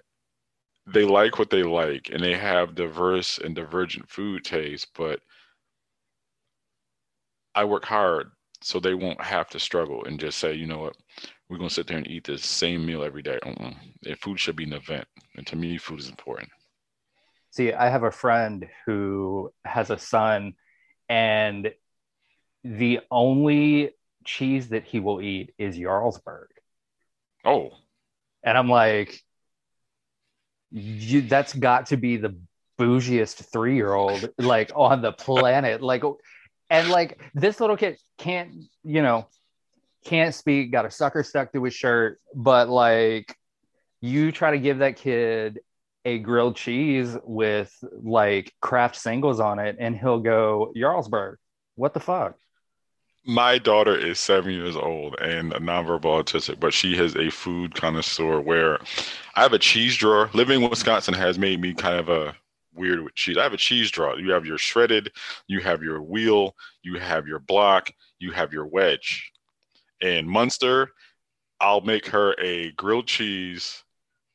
they 0.86 1.04
like 1.04 1.38
what 1.38 1.50
they 1.50 1.62
like 1.62 2.10
and 2.12 2.22
they 2.22 2.34
have 2.36 2.74
diverse 2.74 3.38
and 3.38 3.54
divergent 3.54 4.08
food 4.08 4.44
tastes, 4.44 4.86
but 4.96 5.20
I 7.54 7.64
work 7.64 7.84
hard 7.84 8.30
so 8.62 8.78
they 8.78 8.94
won't 8.94 9.20
have 9.20 9.48
to 9.50 9.58
struggle 9.58 10.04
and 10.04 10.18
just 10.18 10.38
say, 10.38 10.54
you 10.54 10.66
know 10.66 10.78
what, 10.78 10.96
we're 11.48 11.58
going 11.58 11.68
to 11.68 11.74
sit 11.74 11.86
there 11.86 11.98
and 11.98 12.08
eat 12.08 12.24
the 12.24 12.38
same 12.38 12.86
meal 12.86 13.02
every 13.02 13.22
day. 13.22 13.38
Uh-uh. 13.44 14.14
food 14.20 14.40
should 14.40 14.56
be 14.56 14.64
an 14.64 14.72
event. 14.72 15.06
And 15.36 15.46
to 15.48 15.56
me, 15.56 15.78
food 15.78 16.00
is 16.00 16.08
important. 16.08 16.48
See, 17.50 17.72
I 17.72 17.90
have 17.90 18.04
a 18.04 18.10
friend 18.10 18.66
who 18.86 19.52
has 19.64 19.90
a 19.90 19.98
son, 19.98 20.54
and 21.08 21.70
the 22.64 23.00
only 23.10 23.90
cheese 24.24 24.68
that 24.68 24.84
he 24.84 25.00
will 25.00 25.20
eat 25.20 25.52
is 25.58 25.76
Jarlsberg. 25.76 26.46
Oh. 27.44 27.70
And 28.42 28.56
I'm 28.56 28.70
like, 28.70 29.20
you, 30.72 31.22
that's 31.22 31.52
got 31.52 31.86
to 31.86 31.96
be 31.96 32.16
the 32.16 32.36
bougiest 32.78 33.52
three 33.52 33.76
year 33.76 33.92
old 33.92 34.28
like 34.38 34.72
on 34.74 35.02
the 35.02 35.12
planet. 35.12 35.82
Like, 35.82 36.02
and 36.70 36.88
like 36.88 37.20
this 37.34 37.60
little 37.60 37.76
kid 37.76 37.98
can't, 38.18 38.54
you 38.82 39.02
know, 39.02 39.26
can't 40.04 40.34
speak, 40.34 40.72
got 40.72 40.86
a 40.86 40.90
sucker 40.90 41.22
stuck 41.22 41.52
to 41.52 41.62
his 41.64 41.74
shirt, 41.74 42.20
but 42.34 42.68
like 42.68 43.36
you 44.00 44.32
try 44.32 44.50
to 44.50 44.58
give 44.58 44.78
that 44.78 44.96
kid 44.96 45.60
a 46.04 46.18
grilled 46.18 46.56
cheese 46.56 47.16
with 47.22 47.72
like 48.02 48.52
Kraft 48.60 48.96
singles 48.96 49.38
on 49.38 49.58
it, 49.58 49.76
and 49.78 49.96
he'll 49.96 50.20
go 50.20 50.72
Jarlsberg. 50.76 51.36
What 51.76 51.94
the 51.94 52.00
fuck? 52.00 52.36
My 53.24 53.58
daughter 53.58 53.96
is 53.96 54.18
seven 54.18 54.52
years 54.52 54.76
old 54.76 55.16
and 55.20 55.52
a 55.52 55.60
nonverbal 55.60 56.22
autistic, 56.22 56.58
but 56.58 56.74
she 56.74 56.96
has 56.96 57.14
a 57.14 57.30
food 57.30 57.74
connoisseur 57.74 58.40
where 58.40 58.78
I 59.34 59.42
have 59.42 59.52
a 59.52 59.58
cheese 59.58 59.96
drawer. 59.96 60.28
Living 60.34 60.62
in 60.62 60.70
Wisconsin 60.70 61.14
has 61.14 61.38
made 61.38 61.60
me 61.60 61.72
kind 61.72 61.98
of 61.98 62.08
a 62.08 62.34
weird 62.74 63.04
with 63.04 63.14
cheese. 63.14 63.36
I 63.38 63.42
have 63.44 63.52
a 63.52 63.58
cheese 63.58 63.90
drawer. 63.90 64.18
You 64.18 64.32
have 64.32 64.46
your 64.46 64.58
shredded, 64.58 65.12
you 65.46 65.60
have 65.60 65.82
your 65.82 66.02
wheel, 66.02 66.56
you 66.82 66.98
have 66.98 67.28
your 67.28 67.38
block, 67.38 67.92
you 68.18 68.32
have 68.32 68.52
your 68.52 68.66
wedge. 68.66 69.30
And 70.00 70.26
Munster, 70.26 70.90
I'll 71.60 71.80
make 71.80 72.06
her 72.08 72.34
a 72.40 72.72
grilled 72.72 73.06
cheese 73.06 73.84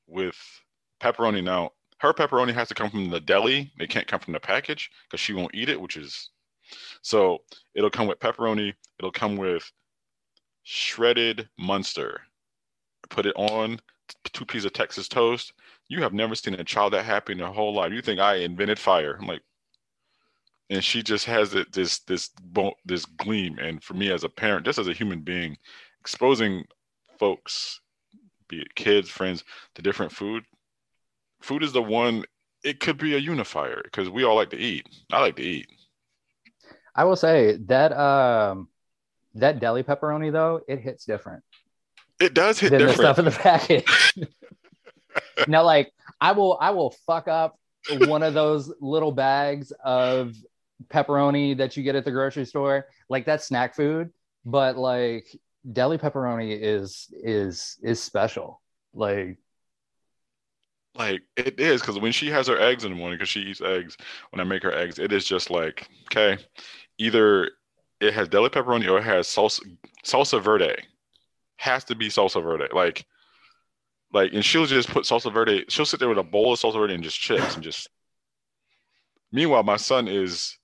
with 0.08 0.38
pepperoni. 1.02 1.44
Now, 1.44 1.72
her 1.98 2.14
pepperoni 2.14 2.54
has 2.54 2.70
to 2.70 2.74
come 2.74 2.90
from 2.90 3.10
the 3.10 3.20
deli. 3.20 3.72
They 3.78 3.88
can't 3.88 4.08
come 4.08 4.22
from 4.22 4.34
the 4.34 4.40
package 4.40 4.90
because 5.10 5.20
she 5.20 5.34
won't 5.34 5.54
eat 5.54 5.68
it, 5.68 5.82
which 5.82 5.98
is 5.98 6.30
so 7.02 7.40
it'll 7.76 7.90
come 7.90 8.08
with 8.08 8.20
pepperoni. 8.20 8.74
It'll 9.00 9.12
come 9.12 9.38
with 9.38 9.72
shredded 10.64 11.48
Munster. 11.58 12.22
Put 13.10 13.26
it 13.26 13.36
on 13.36 13.80
two 14.24 14.46
pieces 14.46 14.66
of 14.66 14.74
Texas 14.74 15.08
toast. 15.08 15.54
You 15.88 16.02
have 16.02 16.14
never 16.14 16.36
seen 16.36 16.56
a 16.56 16.64
child 16.64 16.94
that 16.94 17.06
happy 17.06 17.34
in 17.34 17.40
their 17.40 17.48
whole 17.48 17.74
life. 17.74 17.94
You 17.94 18.02
think 18.02 18.20
I 18.20 18.36
invented 18.36 18.80
fire? 18.80 19.18
I'm 19.20 19.28
like, 19.28 19.42
and 20.70 20.84
she 20.84 21.02
just 21.02 21.26
has 21.26 21.54
it 21.56 21.72
this 21.72 22.00
this 22.00 22.32
this 22.86 23.06
gleam. 23.06 23.58
And 23.60 23.82
for 23.82 23.94
me 23.94 24.12
as 24.12 24.24
a 24.24 24.30
parent, 24.30 24.66
just 24.66 24.80
as 24.80 24.88
a 24.88 24.94
human 24.94 25.22
being, 25.22 25.58
exposing 26.02 26.66
folks, 27.18 27.80
be 28.48 28.62
it 28.62 28.76
kids, 28.76 29.10
friends, 29.10 29.44
to 29.76 29.82
different 29.82 30.12
food. 30.12 30.44
Food 31.42 31.64
is 31.64 31.72
the 31.72 31.82
one. 31.82 32.24
It 32.64 32.80
could 32.80 32.98
be 32.98 33.16
a 33.16 33.20
unifier 33.20 33.82
because 33.84 34.10
we 34.10 34.24
all 34.24 34.36
like 34.36 34.50
to 34.50 34.58
eat. 34.58 34.88
I 35.12 35.22
like 35.22 35.36
to 35.38 35.44
eat. 35.44 35.68
I 36.98 37.06
will 37.06 37.16
say 37.16 37.58
that 37.68 37.94
um 37.94 38.70
that 39.36 39.60
deli 39.60 39.84
pepperoni 39.84 40.32
though, 40.32 40.62
it 40.68 40.80
hits 40.80 41.06
different 41.06 41.44
It 42.20 42.34
does 42.34 42.60
hit 42.60 42.72
than 42.72 42.80
the 42.86 42.90
different. 42.90 42.98
stuff 42.98 43.20
in 43.20 43.26
the 43.26 43.32
package. 43.32 44.14
now, 45.48 45.64
like 45.64 45.92
I 46.20 46.32
will 46.34 46.58
I 46.60 46.72
will 46.72 46.92
fuck 47.06 47.28
up 47.28 47.60
one 47.88 48.24
of 48.24 48.34
those 48.34 48.74
little 48.82 49.12
bags 49.12 49.72
of 49.84 50.36
pepperoni 50.90 51.58
that 51.58 51.78
you 51.78 51.84
get 51.84 51.96
at 51.96 52.06
the 52.06 52.12
grocery 52.12 52.46
store. 52.46 52.88
Like 53.10 53.26
that's 53.26 53.46
snack 53.48 53.76
food, 53.76 54.12
but 54.46 54.78
like 54.78 55.28
deli 55.72 55.98
pepperoni 55.98 56.58
is 56.60 57.08
is 57.24 57.78
is 57.84 58.02
special. 58.02 58.62
Like 58.94 59.38
Like 60.96 61.22
it 61.36 61.60
is 61.60 61.82
because 61.82 62.00
when 62.00 62.12
she 62.12 62.30
has 62.32 62.48
her 62.48 62.60
eggs 62.60 62.84
in 62.84 62.90
the 62.92 62.98
morning, 62.98 63.18
because 63.18 63.30
she 63.30 63.42
eats 63.42 63.62
eggs, 63.62 63.98
when 64.32 64.40
I 64.40 64.44
make 64.44 64.64
her 64.64 64.74
eggs, 64.74 64.98
it 64.98 65.12
is 65.14 65.26
just 65.26 65.52
like 65.52 65.88
okay, 66.06 66.42
either 66.98 67.52
it 68.00 68.14
has 68.14 68.28
deli 68.28 68.50
pepperoni 68.50 68.90
or 68.90 68.98
it 68.98 69.04
has 69.04 69.28
salsa 69.28 69.62
salsa 70.04 70.42
verde. 70.42 70.76
Has 71.58 71.84
to 71.86 71.96
be 71.96 72.10
salsa 72.10 72.42
verde. 72.42 72.68
Like, 72.74 73.06
like, 74.14 74.34
and 74.34 74.46
she'll 74.46 74.66
just 74.66 74.90
put 74.90 75.06
salsa 75.06 75.34
verde. 75.34 75.66
She'll 75.70 75.86
sit 75.86 76.00
there 76.00 76.10
with 76.10 76.18
a 76.18 76.24
bowl 76.24 76.54
of 76.54 76.60
salsa 76.60 76.74
verde 76.74 76.94
and 76.94 77.04
just 77.04 77.20
chips 77.20 77.56
and 77.56 77.64
just. 77.64 77.90
Meanwhile, 79.32 79.64
my 79.64 79.76
son 79.76 80.08
is, 80.08 80.58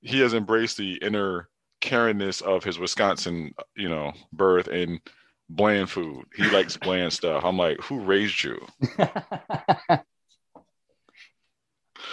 he 0.00 0.20
has 0.20 0.34
embraced 0.34 0.76
the 0.76 0.94
inner 0.96 1.48
Karenness 1.80 2.40
of 2.40 2.62
his 2.62 2.78
Wisconsin, 2.78 3.52
you 3.76 3.88
know, 3.88 4.12
birth 4.32 4.68
and 4.68 5.00
bland 5.48 5.90
food. 5.90 6.24
He 6.36 6.48
likes 6.50 6.76
bland 6.76 7.12
stuff. 7.12 7.44
I'm 7.44 7.56
like, 7.56 7.80
who 7.80 7.98
raised 8.00 8.44
you? 8.44 8.64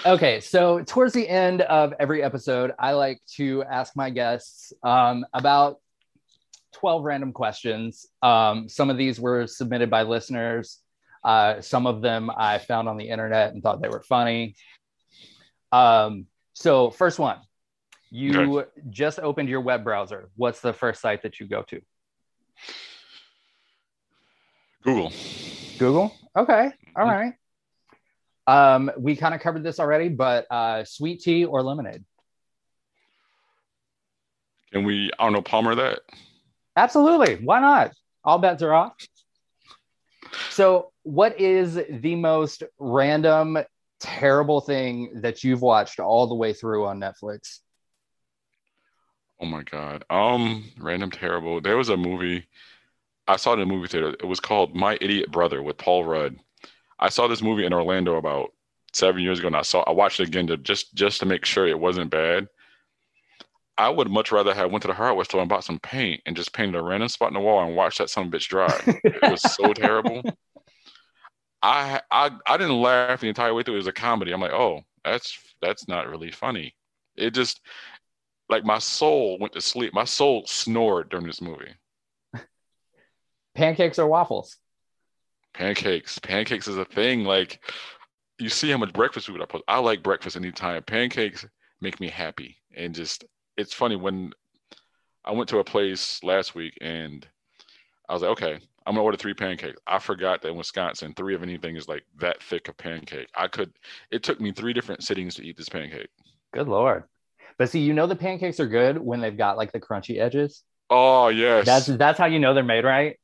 okay, 0.06 0.40
so 0.40 0.84
towards 0.84 1.14
the 1.14 1.28
end 1.28 1.62
of 1.62 1.94
every 2.00 2.24
episode, 2.24 2.74
I 2.80 2.94
like 2.94 3.22
to 3.36 3.64
ask 3.64 3.96
my 3.96 4.10
guests 4.10 4.74
um, 4.84 5.26
about 5.34 5.80
12 6.74 7.04
random 7.04 7.34
questions. 7.34 8.06
Um, 8.22 8.70
some 8.70 8.90
of 8.90 8.98
these 8.98 9.20
were 9.20 9.48
submitted 9.48 9.90
by 9.90 10.04
listeners. 10.04 10.80
Uh, 11.24 11.62
some 11.62 11.86
of 11.86 12.02
them 12.02 12.32
I 12.36 12.60
found 12.60 12.88
on 12.88 12.98
the 12.98 13.10
internet 13.10 13.54
and 13.54 13.62
thought 13.62 13.82
they 13.82 13.90
were 13.90 14.04
funny. 14.04 14.56
Um, 15.72 16.28
so, 16.54 16.90
first 16.90 17.20
one 17.20 17.40
you 18.12 18.66
just 18.90 19.20
opened 19.20 19.50
your 19.50 19.62
web 19.62 19.84
browser. 19.84 20.30
What's 20.36 20.62
the 20.62 20.74
first 20.74 21.02
site 21.02 21.22
that 21.24 21.40
you 21.40 21.48
go 21.48 21.64
to? 21.64 21.82
Google. 24.84 25.14
Google. 25.78 26.16
Okay. 26.36 26.72
All 26.96 27.06
right. 27.06 27.34
Um, 28.50 28.90
we 28.98 29.16
kind 29.16 29.36
of 29.36 29.42
covered 29.42 29.62
this 29.62 29.80
already, 29.80 30.10
but 30.10 30.48
uh, 30.50 30.84
sweet 30.84 31.22
tea 31.22 31.46
or 31.46 31.62
lemonade? 31.62 32.04
Can 34.72 34.86
we 34.86 35.12
Arnold 35.20 35.46
Palmer 35.46 35.76
that? 35.76 36.00
Absolutely. 36.76 37.36
Why 37.36 37.60
not? 37.60 37.92
All 38.24 38.40
bets 38.40 38.64
are 38.64 38.74
off. 38.74 38.94
So, 40.50 40.92
what 41.04 41.40
is 41.40 41.76
the 41.76 42.16
most 42.16 42.64
random, 42.80 43.60
terrible 44.00 44.62
thing 44.62 45.22
that 45.22 45.44
you've 45.44 45.62
watched 45.62 46.00
all 46.00 46.26
the 46.26 46.34
way 46.34 46.54
through 46.54 46.88
on 46.88 47.00
Netflix? 47.00 47.60
Oh 49.40 49.46
my 49.46 49.62
god. 49.62 50.06
Um, 50.10 50.66
random 50.80 51.12
terrible. 51.12 51.62
There 51.62 51.78
was 51.78 51.90
a 51.90 51.98
movie 51.98 52.48
I 53.28 53.36
saw 53.36 53.52
it 53.52 53.58
in 53.58 53.62
a 53.62 53.66
movie 53.68 53.88
theater. 53.88 54.16
It 54.20 54.26
was 54.26 54.40
called 54.40 54.76
My 54.76 54.98
Idiot 55.00 55.32
Brother 55.32 55.62
with 55.62 55.78
Paul 55.78 56.04
Rudd. 56.04 56.40
I 57.00 57.10
saw 57.10 57.28
this 57.28 57.42
movie 57.42 57.66
in 57.66 57.74
Orlando 57.74 58.18
about 58.18 58.52
seven 58.94 59.22
years 59.22 59.40
ago, 59.40 59.48
and 59.48 59.56
I 59.56 59.62
saw 59.62 59.82
I 59.82 59.92
watched 59.92 60.20
it 60.20 60.28
again 60.28 60.48
to 60.48 60.58
just 60.58 60.94
just 60.94 61.20
to 61.20 61.26
make 61.26 61.46
sure 61.46 61.68
it 61.68 61.80
wasn't 61.80 62.12
bad. 62.12 62.48
I 63.78 63.90
would 63.90 64.10
much 64.10 64.32
rather 64.34 64.54
have 64.54 64.72
went 64.72 64.82
to 64.82 64.90
the 64.90 64.94
hardware 64.94 65.24
store 65.24 65.40
and 65.40 65.50
bought 65.50 65.64
some 65.64 65.80
paint 65.80 66.22
and 66.26 66.36
just 66.36 66.52
painted 66.52 66.76
a 66.76 66.84
random 66.84 67.08
spot 67.08 67.30
in 67.30 67.34
the 67.34 67.40
wall 67.40 67.64
and 67.64 67.78
watched 67.78 68.00
that 68.00 68.10
son 68.10 68.28
of 68.28 68.34
a 68.34 68.38
bitch 68.38 68.50
dry. 68.50 68.78
It 69.06 69.32
was 69.32 69.42
so 69.42 69.74
terrible. 69.74 70.22
I 71.62 72.02
I 72.12 72.32
I 72.46 72.58
didn't 72.58 72.82
laugh 72.82 73.22
the 73.22 73.30
entire 73.30 73.54
way 73.54 73.64
through. 73.64 73.76
It 73.76 73.78
was 73.78 73.88
a 73.88 73.94
comedy. 73.94 74.34
I'm 74.34 74.42
like, 74.42 74.52
oh, 74.52 74.82
that's 75.06 75.40
that's 75.62 75.88
not 75.88 76.10
really 76.10 76.32
funny. 76.32 76.76
It 77.16 77.32
just 77.32 77.62
like 78.50 78.66
my 78.66 78.80
soul 78.80 79.38
went 79.40 79.54
to 79.54 79.62
sleep. 79.62 79.94
My 79.94 80.06
soul 80.06 80.44
snored 80.46 81.10
during 81.10 81.28
this 81.28 81.42
movie. 81.42 81.74
Pancakes 83.56 84.00
or 84.00 84.08
waffles? 84.08 84.58
Pancakes. 85.54 86.20
Pancakes 86.20 86.68
is 86.68 86.78
a 86.78 86.86
thing. 86.86 87.24
Like 87.24 87.60
you 88.40 88.50
see 88.50 88.72
how 88.72 88.78
much 88.78 88.94
breakfast 88.94 89.28
food 89.28 89.42
I 89.42 89.46
put. 89.46 89.64
I 89.68 89.80
like 89.80 90.04
breakfast 90.04 90.36
anytime. 90.38 90.82
Pancakes 90.84 91.46
make 91.82 92.00
me 92.00 92.10
happy. 92.10 92.58
And 92.76 92.96
just 92.96 93.26
it's 93.58 93.74
funny 93.74 93.96
when 93.96 94.32
I 95.26 95.32
went 95.32 95.50
to 95.50 95.60
a 95.60 95.64
place 95.64 96.24
last 96.24 96.56
week 96.56 96.78
and 96.82 97.28
I 98.08 98.14
was 98.14 98.22
like, 98.22 98.32
okay, 98.32 98.60
I'm 98.86 98.96
gonna 98.96 99.04
order 99.04 99.18
three 99.18 99.34
pancakes. 99.34 99.80
I 99.86 100.00
forgot 100.00 100.42
that 100.42 100.50
in 100.50 100.56
Wisconsin, 100.56 101.14
three 101.14 101.36
of 101.36 101.44
anything 101.44 101.76
is 101.76 101.88
like 101.88 102.04
that 102.20 102.42
thick 102.42 102.70
of 102.70 102.78
pancake. 102.78 103.28
I 103.36 103.48
could 103.48 103.74
it 104.12 104.24
took 104.24 104.40
me 104.40 104.52
three 104.52 104.74
different 104.74 105.04
sittings 105.04 105.36
to 105.36 105.46
eat 105.46 105.58
this 105.58 105.70
pancake. 105.70 106.10
Good 106.54 106.68
lord. 106.68 107.04
But 107.58 107.70
see, 107.70 107.82
you 107.82 107.94
know 107.94 108.08
the 108.08 108.16
pancakes 108.16 108.60
are 108.60 108.68
good 108.68 108.98
when 108.98 109.20
they've 109.20 109.38
got 109.38 109.58
like 109.58 109.74
the 109.74 109.82
crunchy 109.82 110.20
edges. 110.20 110.64
Oh 110.90 111.28
yes. 111.28 111.66
That's 111.66 111.86
that's 111.86 112.18
how 112.18 112.26
you 112.26 112.40
know 112.40 112.54
they're 112.54 112.64
made 112.64 112.86
right. 112.86 113.20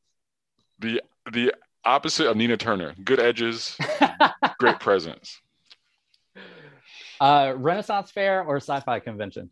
the 0.79 1.01
the 1.31 1.53
opposite 1.85 2.27
of 2.27 2.37
Nina 2.37 2.57
Turner. 2.57 2.93
Good 3.03 3.19
edges, 3.19 3.77
great 4.59 4.79
presence. 4.79 5.41
uh, 7.21 7.53
Renaissance 7.55 8.11
Fair 8.11 8.43
or 8.43 8.57
Sci-Fi 8.57 8.99
Convention? 8.99 9.49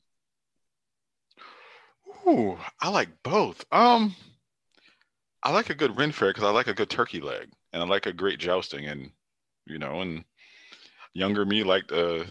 Ooh, 2.28 2.58
I 2.82 2.90
like 2.90 3.10
both. 3.24 3.66
Um, 3.72 4.16
I 5.44 5.52
like 5.52 5.70
a 5.70 5.76
good 5.76 5.98
Ren 5.98 6.12
fair 6.12 6.30
because 6.30 6.44
I 6.44 6.52
like 6.52 6.68
a 6.68 6.74
good 6.74 6.90
turkey 6.90 7.20
leg, 7.20 7.50
and 7.74 7.84
I 7.84 7.86
like 7.86 8.06
a 8.06 8.14
great 8.14 8.40
jousting, 8.40 8.86
and 8.86 9.12
you 9.66 9.78
know, 9.78 10.02
and 10.02 10.24
younger 11.14 11.46
me 11.46 11.64
liked 11.64 11.90
to 11.90 12.26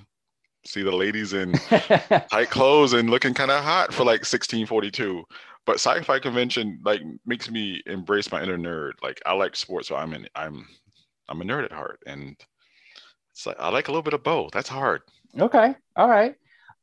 see 0.65 0.83
the 0.83 0.95
ladies 0.95 1.33
in 1.33 1.53
tight 2.31 2.51
clothes 2.51 2.93
and 2.93 3.11
looking 3.11 3.35
kind 3.35 3.51
of 3.51 3.63
hot 3.63 3.93
for 3.93 4.05
like 4.05 4.21
1642. 4.21 5.25
But 5.65 5.75
sci-fi 5.75 6.19
convention 6.19 6.81
like 6.85 7.03
makes 7.25 7.51
me 7.51 7.83
embrace 7.87 8.33
my 8.33 8.43
inner 8.43 8.59
nerd. 8.59 8.93
Like 9.03 9.21
I 9.25 9.33
like 9.35 9.55
sports, 9.55 9.89
so 9.89 9.97
I'm 9.97 10.13
in. 10.13 10.29
I'm 10.35 10.67
I'm 11.29 11.41
a 11.41 11.45
nerd 11.45 11.65
at 11.65 11.73
heart, 11.73 12.01
and 12.07 12.37
it's 13.31 13.47
like 13.47 13.57
I 13.61 13.69
like 13.69 13.89
a 13.89 13.93
little 13.93 14.03
bit 14.03 14.15
of 14.15 14.25
both. 14.25 14.53
That's 14.53 14.69
hard. 14.69 15.03
okay, 15.39 15.75
all 15.97 16.09
right. 16.09 16.35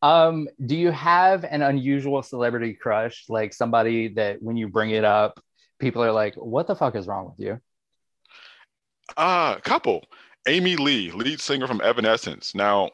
Um, 0.01 0.47
do 0.65 0.77
you 0.77 0.91
have 0.91 1.43
an 1.43 1.61
unusual 1.61 2.23
celebrity 2.23 2.73
crush, 2.73 3.25
like 3.27 3.53
somebody 3.53 4.07
that 4.13 4.41
when 4.41 4.55
you 4.55 4.69
bring 4.69 4.91
it 4.91 5.03
up, 5.03 5.41
people 5.77 6.01
are 6.01 6.13
like, 6.13 6.35
"What 6.35 6.67
the 6.67 6.75
fuck 6.75 6.95
is 6.95 7.05
wrong 7.05 7.25
with 7.25 7.45
you?" 7.45 7.59
Uh, 9.17 9.55
couple. 9.59 10.05
Amy 10.47 10.77
Lee, 10.77 11.11
lead 11.11 11.41
singer 11.41 11.67
from 11.67 11.81
Evanescence. 11.81 12.55
Now, 12.55 12.91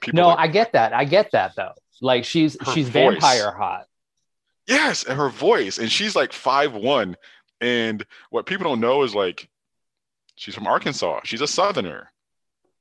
people 0.00 0.18
No, 0.20 0.28
like- 0.28 0.38
I 0.38 0.46
get 0.48 0.72
that. 0.72 0.92
I 0.92 1.04
get 1.04 1.30
that 1.32 1.54
though. 1.56 1.72
Like 2.00 2.24
she's 2.24 2.56
she's 2.74 2.88
voice. 2.88 3.20
vampire 3.20 3.52
hot. 3.52 3.84
yes, 4.66 5.04
and 5.04 5.18
her 5.18 5.28
voice, 5.28 5.78
and 5.78 5.90
she's 5.90 6.16
like 6.16 6.32
five 6.32 6.72
one. 6.74 7.16
And 7.60 8.04
what 8.30 8.46
people 8.46 8.64
don't 8.64 8.80
know 8.80 9.02
is 9.02 9.14
like, 9.14 9.48
she's 10.36 10.54
from 10.54 10.66
Arkansas. 10.66 11.20
She's 11.24 11.42
a 11.42 11.46
Southerner. 11.46 12.10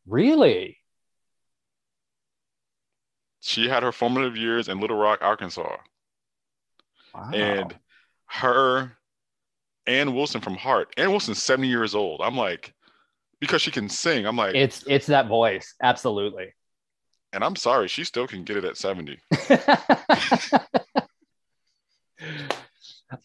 Really? 0.07 0.77
She 3.41 3.67
had 3.69 3.83
her 3.83 3.91
formative 3.91 4.35
years 4.37 4.67
in 4.69 4.79
Little 4.79 4.97
Rock, 4.97 5.19
Arkansas, 5.21 5.77
Wow. 7.13 7.31
and 7.33 7.75
her, 8.27 8.97
Ann 9.87 10.13
Wilson 10.13 10.41
from 10.41 10.55
Heart. 10.55 10.93
Ann 10.97 11.09
Wilson's 11.11 11.41
seventy 11.41 11.67
years 11.69 11.95
old. 11.95 12.21
I'm 12.23 12.35
like, 12.37 12.73
because 13.39 13.61
she 13.61 13.71
can 13.71 13.89
sing. 13.89 14.25
I'm 14.25 14.35
like, 14.35 14.55
it's 14.55 14.83
it's 14.87 15.07
that 15.07 15.27
voice. 15.27 15.73
Absolutely. 15.81 16.53
And 17.33 17.43
I'm 17.43 17.55
sorry, 17.55 17.87
she 17.87 18.03
still 18.03 18.27
can 18.27 18.43
get 18.43 18.57
it 18.57 18.65
at 18.65 18.77
seventy. 18.77 19.19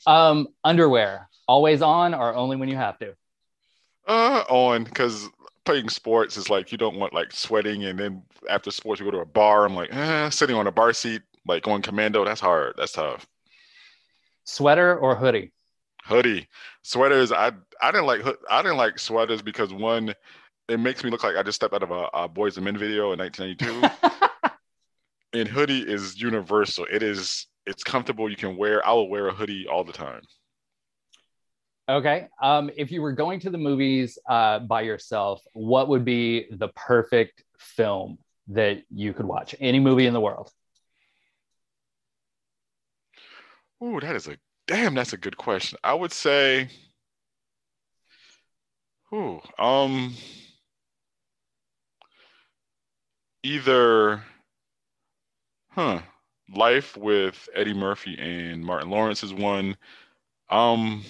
um, 0.07 0.49
underwear 0.63 1.29
always 1.47 1.83
on 1.83 2.15
or 2.15 2.35
only 2.35 2.57
when 2.57 2.69
you 2.69 2.77
have 2.77 2.99
to? 2.99 3.15
Uh, 4.07 4.45
on 4.49 4.85
because 4.85 5.29
playing 5.65 5.89
sports 5.89 6.37
is 6.37 6.51
like 6.51 6.73
you 6.73 6.79
don't 6.79 6.97
want 6.97 7.15
like 7.15 7.33
sweating, 7.33 7.85
and 7.85 7.99
then 7.99 8.23
after 8.49 8.71
sports 8.71 9.01
you 9.01 9.07
go 9.07 9.11
to 9.11 9.19
a 9.19 9.27
bar. 9.27 9.65
I'm 9.65 9.75
like, 9.75 9.95
eh, 9.95 10.31
sitting 10.31 10.57
on 10.57 10.67
a 10.67 10.73
bar 10.73 10.93
seat, 10.93 11.23
like 11.47 11.63
going 11.63 11.83
commando. 11.83 12.25
That's 12.25 12.41
hard. 12.41 12.75
That's 12.77 12.93
tough. 12.93 13.27
Sweater 14.45 14.99
or 14.99 15.17
hoodie? 15.17 15.53
Hoodie, 16.05 16.49
sweaters. 16.83 17.33
I 17.33 17.53
I 17.81 17.91
didn't 17.91 18.07
like 18.07 18.21
I 18.51 18.63
didn't 18.63 18.77
like 18.77 18.99
sweaters 18.99 19.41
because 19.41 19.73
one, 19.73 20.15
it 20.69 20.81
makes 20.81 21.05
me 21.05 21.11
look 21.11 21.23
like 21.23 21.37
I 21.37 21.43
just 21.43 21.57
stepped 21.57 21.75
out 21.75 21.83
of 21.83 21.91
a, 21.91 22.09
a 22.15 22.29
Boyz 22.29 22.57
II 22.57 22.65
Men 22.65 22.79
video 22.79 23.13
in 23.13 23.19
1992. 23.19 24.51
and 25.39 25.49
hoodie 25.49 25.83
is 25.83 26.21
universal. 26.21 26.87
It 26.91 27.03
is. 27.03 27.47
It's 27.67 27.83
comfortable. 27.83 28.29
You 28.31 28.37
can 28.37 28.57
wear. 28.57 28.87
I 28.87 28.93
will 28.93 29.09
wear 29.09 29.29
a 29.29 29.33
hoodie 29.33 29.67
all 29.71 29.85
the 29.85 29.93
time. 29.93 30.23
Okay. 31.89 32.29
Um, 32.43 32.71
if 32.77 32.91
you 32.91 33.03
were 33.03 33.13
going 33.13 33.41
to 33.41 33.51
the 33.51 33.59
movies 33.59 34.19
uh, 34.29 34.61
by 34.61 34.83
yourself, 34.83 35.43
what 35.53 35.89
would 35.89 36.05
be 36.05 36.47
the 36.51 36.69
perfect 36.69 37.45
film 37.59 38.19
that 38.49 38.83
you 38.91 39.13
could 39.13 39.27
watch? 39.27 39.55
Any 39.61 39.81
movie 39.81 40.07
in 40.07 40.15
the 40.15 40.21
world? 40.21 40.51
Ooh, 43.83 44.01
that 44.01 44.17
is 44.17 44.29
a 44.29 44.39
damn. 44.67 44.95
That's 44.95 45.13
a 45.13 45.19
good 45.19 45.37
question. 45.37 45.79
I 45.85 45.93
would 45.93 46.13
say. 46.13 46.69
Ooh, 49.13 49.41
um, 49.59 50.15
either, 53.45 54.25
huh? 55.69 56.01
Life 56.55 56.97
with 56.97 57.49
Eddie 57.55 57.75
Murphy 57.75 58.17
and 58.19 58.65
Martin 58.65 58.91
Lawrence 58.91 59.23
is 59.23 59.33
one. 59.33 59.77
Um, 60.51 61.05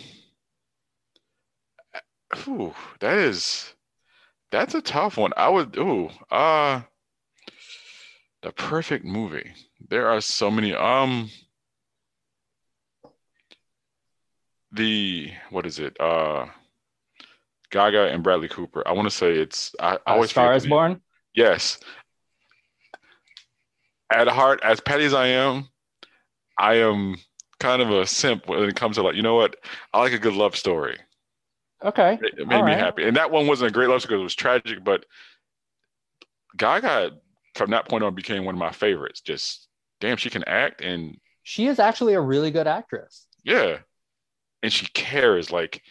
ooh, 2.47 2.75
that 3.01 3.19
is 3.19 3.75
that's 4.51 4.75
a 4.75 4.83
tough 4.83 5.17
one. 5.17 5.33
I 5.37 5.49
would 5.49 5.77
ooh, 5.77 6.11
uh 6.31 6.83
the 8.43 8.53
perfect 8.53 9.05
movie. 9.05 9.53
There 9.89 10.09
are 10.09 10.21
so 10.21 10.51
many 10.51 10.75
um 10.75 11.31
the 14.73 15.31
what 15.51 15.67
is 15.67 15.79
it? 15.79 16.01
Uh 16.01 16.47
Gaga 17.71 18.09
and 18.09 18.23
Bradley 18.23 18.49
Cooper. 18.49 18.87
I 18.87 18.93
want 18.93 19.07
to 19.07 19.17
say 19.17 19.37
it's 19.37 19.75
I, 19.81 19.99
I 20.07 20.15
always 20.15 20.31
uh, 20.31 20.33
Star 20.33 20.55
is 20.55 20.67
Born. 20.67 21.01
Yes. 21.35 21.81
At 24.13 24.29
heart, 24.29 24.61
as 24.63 24.81
petty 24.81 25.05
as 25.05 25.15
I 25.15 25.29
am, 25.29 25.69
I 26.59 26.75
am 26.77 27.17
kind 27.59 27.83
of 27.83 27.91
a 27.91 28.07
simp 28.07 28.49
when 28.49 28.63
it 28.65 28.77
comes 28.77 28.97
to 28.97 29.03
like, 29.03 29.17
you 29.17 29.23
know 29.23 29.35
what? 29.35 29.57
I 29.93 30.01
like 30.01 30.13
a 30.13 30.19
good 30.19 30.35
love 30.35 30.57
story. 30.57 30.99
Okay. 31.83 32.19
It, 32.23 32.39
it 32.39 32.49
made 32.49 32.57
All 32.57 32.65
me 32.65 32.73
right. 32.73 32.79
happy. 32.79 33.05
And 33.05 33.17
that 33.17 33.31
one 33.31 33.47
wasn't 33.47 33.71
a 33.71 33.75
great 33.75 33.89
love 33.89 34.01
story 34.01 34.15
because 34.15 34.21
it 34.21 34.25
was 34.25 34.35
tragic, 34.35 34.85
but 34.85 35.05
Gaga 36.57 37.13
from 37.55 37.71
that 37.71 37.89
point 37.89 38.05
on 38.05 38.15
became 38.15 38.45
one 38.45 38.55
of 38.55 38.59
my 38.59 38.73
favorites. 38.73 39.21
Just 39.21 39.69
damn, 40.01 40.17
she 40.17 40.31
can 40.31 40.45
act 40.45 40.81
and 40.81 41.17
she 41.43 41.67
is 41.67 41.79
actually 41.79 42.15
a 42.15 42.21
really 42.21 42.51
good 42.51 42.67
actress. 42.67 43.27
Yeah. 43.45 43.79
And 44.63 44.73
she 44.73 44.87
cares. 44.87 45.51
Like 45.51 45.83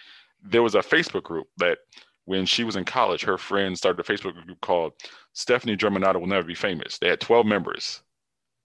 there 0.44 0.64
was 0.64 0.76
a 0.76 0.80
Facebook 0.80 1.24
group 1.24 1.48
that 1.58 1.78
when 2.26 2.46
she 2.46 2.64
was 2.64 2.76
in 2.76 2.86
college, 2.86 3.24
her 3.24 3.38
friends 3.38 3.80
started 3.80 4.00
a 4.00 4.04
Facebook 4.04 4.34
group 4.46 4.62
called 4.62 4.94
Stefani 5.34 5.76
Germanotta 5.76 6.20
Will 6.20 6.28
Never 6.28 6.48
Be 6.48 6.56
Famous. 6.56 6.98
They 6.98 7.10
had 7.10 7.20
12 7.20 7.46
members. 7.46 8.02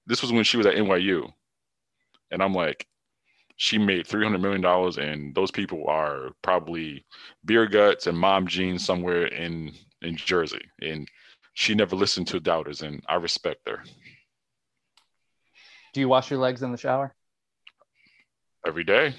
This 0.06 0.22
was 0.22 0.32
when 0.32 0.44
she 0.44 0.56
was 0.56 0.66
at 0.66 0.74
NYU. 0.74 1.30
And 2.30 2.42
I'm 2.42 2.54
like, 2.54 2.86
she 3.56 3.78
made 3.78 4.06
$300 4.06 4.40
million 4.40 4.64
and 5.00 5.34
those 5.34 5.50
people 5.50 5.84
are 5.88 6.30
probably 6.42 7.04
beer 7.44 7.66
guts 7.66 8.06
and 8.06 8.16
mom 8.16 8.46
jeans 8.46 8.84
somewhere 8.84 9.26
in, 9.26 9.72
in 10.02 10.16
Jersey. 10.16 10.62
And 10.80 11.08
she 11.54 11.74
never 11.74 11.96
listened 11.96 12.28
to 12.28 12.38
doubters 12.38 12.82
and 12.82 13.02
I 13.08 13.16
respect 13.16 13.68
her. 13.68 13.82
Do 15.92 16.00
you 16.00 16.08
wash 16.08 16.30
your 16.30 16.38
legs 16.38 16.62
in 16.62 16.70
the 16.70 16.78
shower? 16.78 17.14
Every 18.64 18.84
day. 18.84 19.14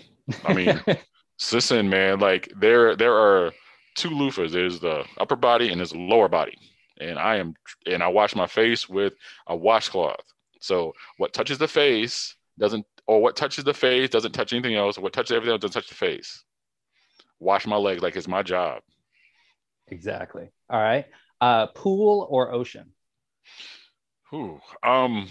I 0.45 0.54
mean, 0.54 0.82
listen, 1.52 1.89
man, 1.89 2.20
like 2.20 2.50
there, 2.56 2.95
there 2.95 3.16
are 3.16 3.52
two 3.95 4.10
loofahs. 4.10 4.52
There's 4.52 4.80
the 4.80 5.04
upper 5.18 5.36
body 5.36 5.70
and 5.70 5.80
there's 5.80 5.91
the 5.91 5.97
lower 5.97 6.30
body. 6.30 6.58
And 7.00 7.18
I 7.18 7.38
am, 7.38 7.54
and 7.86 8.04
I 8.04 8.08
wash 8.08 8.36
my 8.36 8.47
face 8.47 8.89
with 8.89 9.14
a 9.47 9.56
washcloth. 9.56 10.26
So 10.60 10.93
what 11.18 11.34
touches 11.34 11.58
the 11.58 11.68
face 11.68 12.36
doesn't 12.58 12.86
or 13.08 13.22
what 13.22 13.36
touches 13.36 13.64
the 13.64 13.74
face 13.74 14.10
doesn't 14.10 14.34
touch 14.34 14.54
anything 14.54 14.76
else. 14.76 14.97
What 14.97 15.14
touches 15.14 15.32
everything 15.32 15.54
else 15.54 15.62
doesn't 15.62 15.82
touch 15.82 15.89
the 15.89 15.95
face. 15.95 16.43
Wash 17.39 17.66
my 17.66 17.78
legs 17.78 18.04
like 18.04 18.16
it's 18.16 18.28
my 18.28 18.43
job. 18.43 18.82
Exactly. 19.88 20.52
All 20.70 20.82
right. 20.82 21.06
Uh, 21.41 21.68
pool 21.68 22.28
or 22.30 22.52
ocean? 22.52 22.91
Ooh, 24.34 24.60
um, 24.84 25.28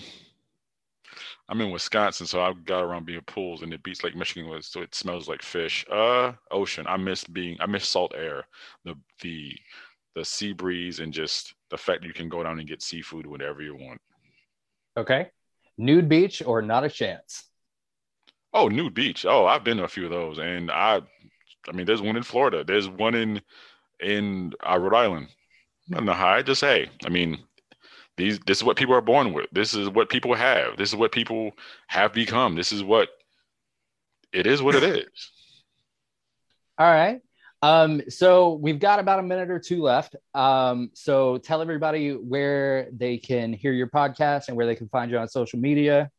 I'm 1.48 1.60
in 1.60 1.70
Wisconsin, 1.70 2.26
so 2.26 2.42
I've 2.42 2.64
got 2.64 2.82
around 2.82 3.06
being 3.06 3.20
pools, 3.22 3.62
and 3.62 3.70
the 3.70 3.78
beach 3.78 4.02
Lake 4.02 4.16
Michigan 4.16 4.50
was, 4.50 4.66
so 4.66 4.82
it 4.82 4.94
smells 4.94 5.28
like 5.28 5.42
fish. 5.42 5.86
Uh, 5.90 6.32
ocean. 6.50 6.86
I 6.88 6.96
miss 6.96 7.24
being, 7.24 7.56
I 7.60 7.66
miss 7.66 7.86
salt 7.86 8.12
air, 8.16 8.44
the 8.84 8.94
the 9.22 9.52
the 10.18 10.24
sea 10.24 10.52
breeze, 10.52 10.98
and 10.98 11.12
just 11.12 11.54
the 11.70 11.76
fact 11.76 12.02
that 12.02 12.08
you 12.08 12.12
can 12.12 12.28
go 12.28 12.42
down 12.42 12.58
and 12.58 12.68
get 12.68 12.82
seafood 12.82 13.24
whenever 13.24 13.62
you 13.62 13.76
want. 13.76 14.00
Okay. 14.96 15.30
Nude 15.76 16.08
beach 16.08 16.42
or 16.44 16.60
not 16.60 16.82
a 16.82 16.88
chance? 16.88 17.44
Oh, 18.52 18.66
nude 18.66 18.94
beach. 18.94 19.24
Oh, 19.24 19.46
I've 19.46 19.62
been 19.62 19.76
to 19.76 19.84
a 19.84 19.88
few 19.88 20.04
of 20.04 20.10
those, 20.10 20.38
and 20.38 20.72
I, 20.72 21.00
I 21.68 21.72
mean, 21.72 21.86
there's 21.86 22.02
one 22.02 22.16
in 22.16 22.24
Florida. 22.24 22.64
There's 22.64 22.88
one 22.88 23.14
in 23.14 23.40
in 24.00 24.52
uh, 24.68 24.78
Rhode 24.78 24.94
Island. 24.94 25.28
Nothing 25.88 26.06
to 26.06 26.14
hide. 26.14 26.46
Just 26.46 26.62
hey, 26.62 26.90
I 27.04 27.08
mean, 27.08 27.38
these. 28.16 28.40
This 28.40 28.58
is 28.58 28.64
what 28.64 28.76
people 28.76 28.94
are 28.94 29.00
born 29.00 29.32
with. 29.32 29.46
This 29.52 29.74
is 29.74 29.88
what 29.88 30.08
people 30.08 30.34
have. 30.34 30.76
This 30.76 30.88
is 30.88 30.96
what 30.96 31.12
people 31.12 31.52
have 31.86 32.12
become. 32.12 32.56
This 32.56 32.72
is 32.72 32.82
what 32.82 33.10
it 34.32 34.46
is. 34.48 34.62
What 34.62 34.74
it 34.74 34.82
is. 34.82 35.30
All 36.76 36.90
right. 36.90 37.20
Um, 37.62 38.02
so 38.08 38.54
we've 38.54 38.78
got 38.78 39.00
about 39.00 39.18
a 39.18 39.22
minute 39.22 39.50
or 39.50 39.58
two 39.58 39.82
left. 39.82 40.14
Um, 40.34 40.90
so 40.94 41.38
tell 41.38 41.60
everybody 41.60 42.12
where 42.12 42.88
they 42.92 43.18
can 43.18 43.52
hear 43.52 43.72
your 43.72 43.88
podcast 43.88 44.48
and 44.48 44.56
where 44.56 44.66
they 44.66 44.76
can 44.76 44.88
find 44.88 45.10
you 45.10 45.18
on 45.18 45.28
social 45.28 45.58
media. 45.58 46.10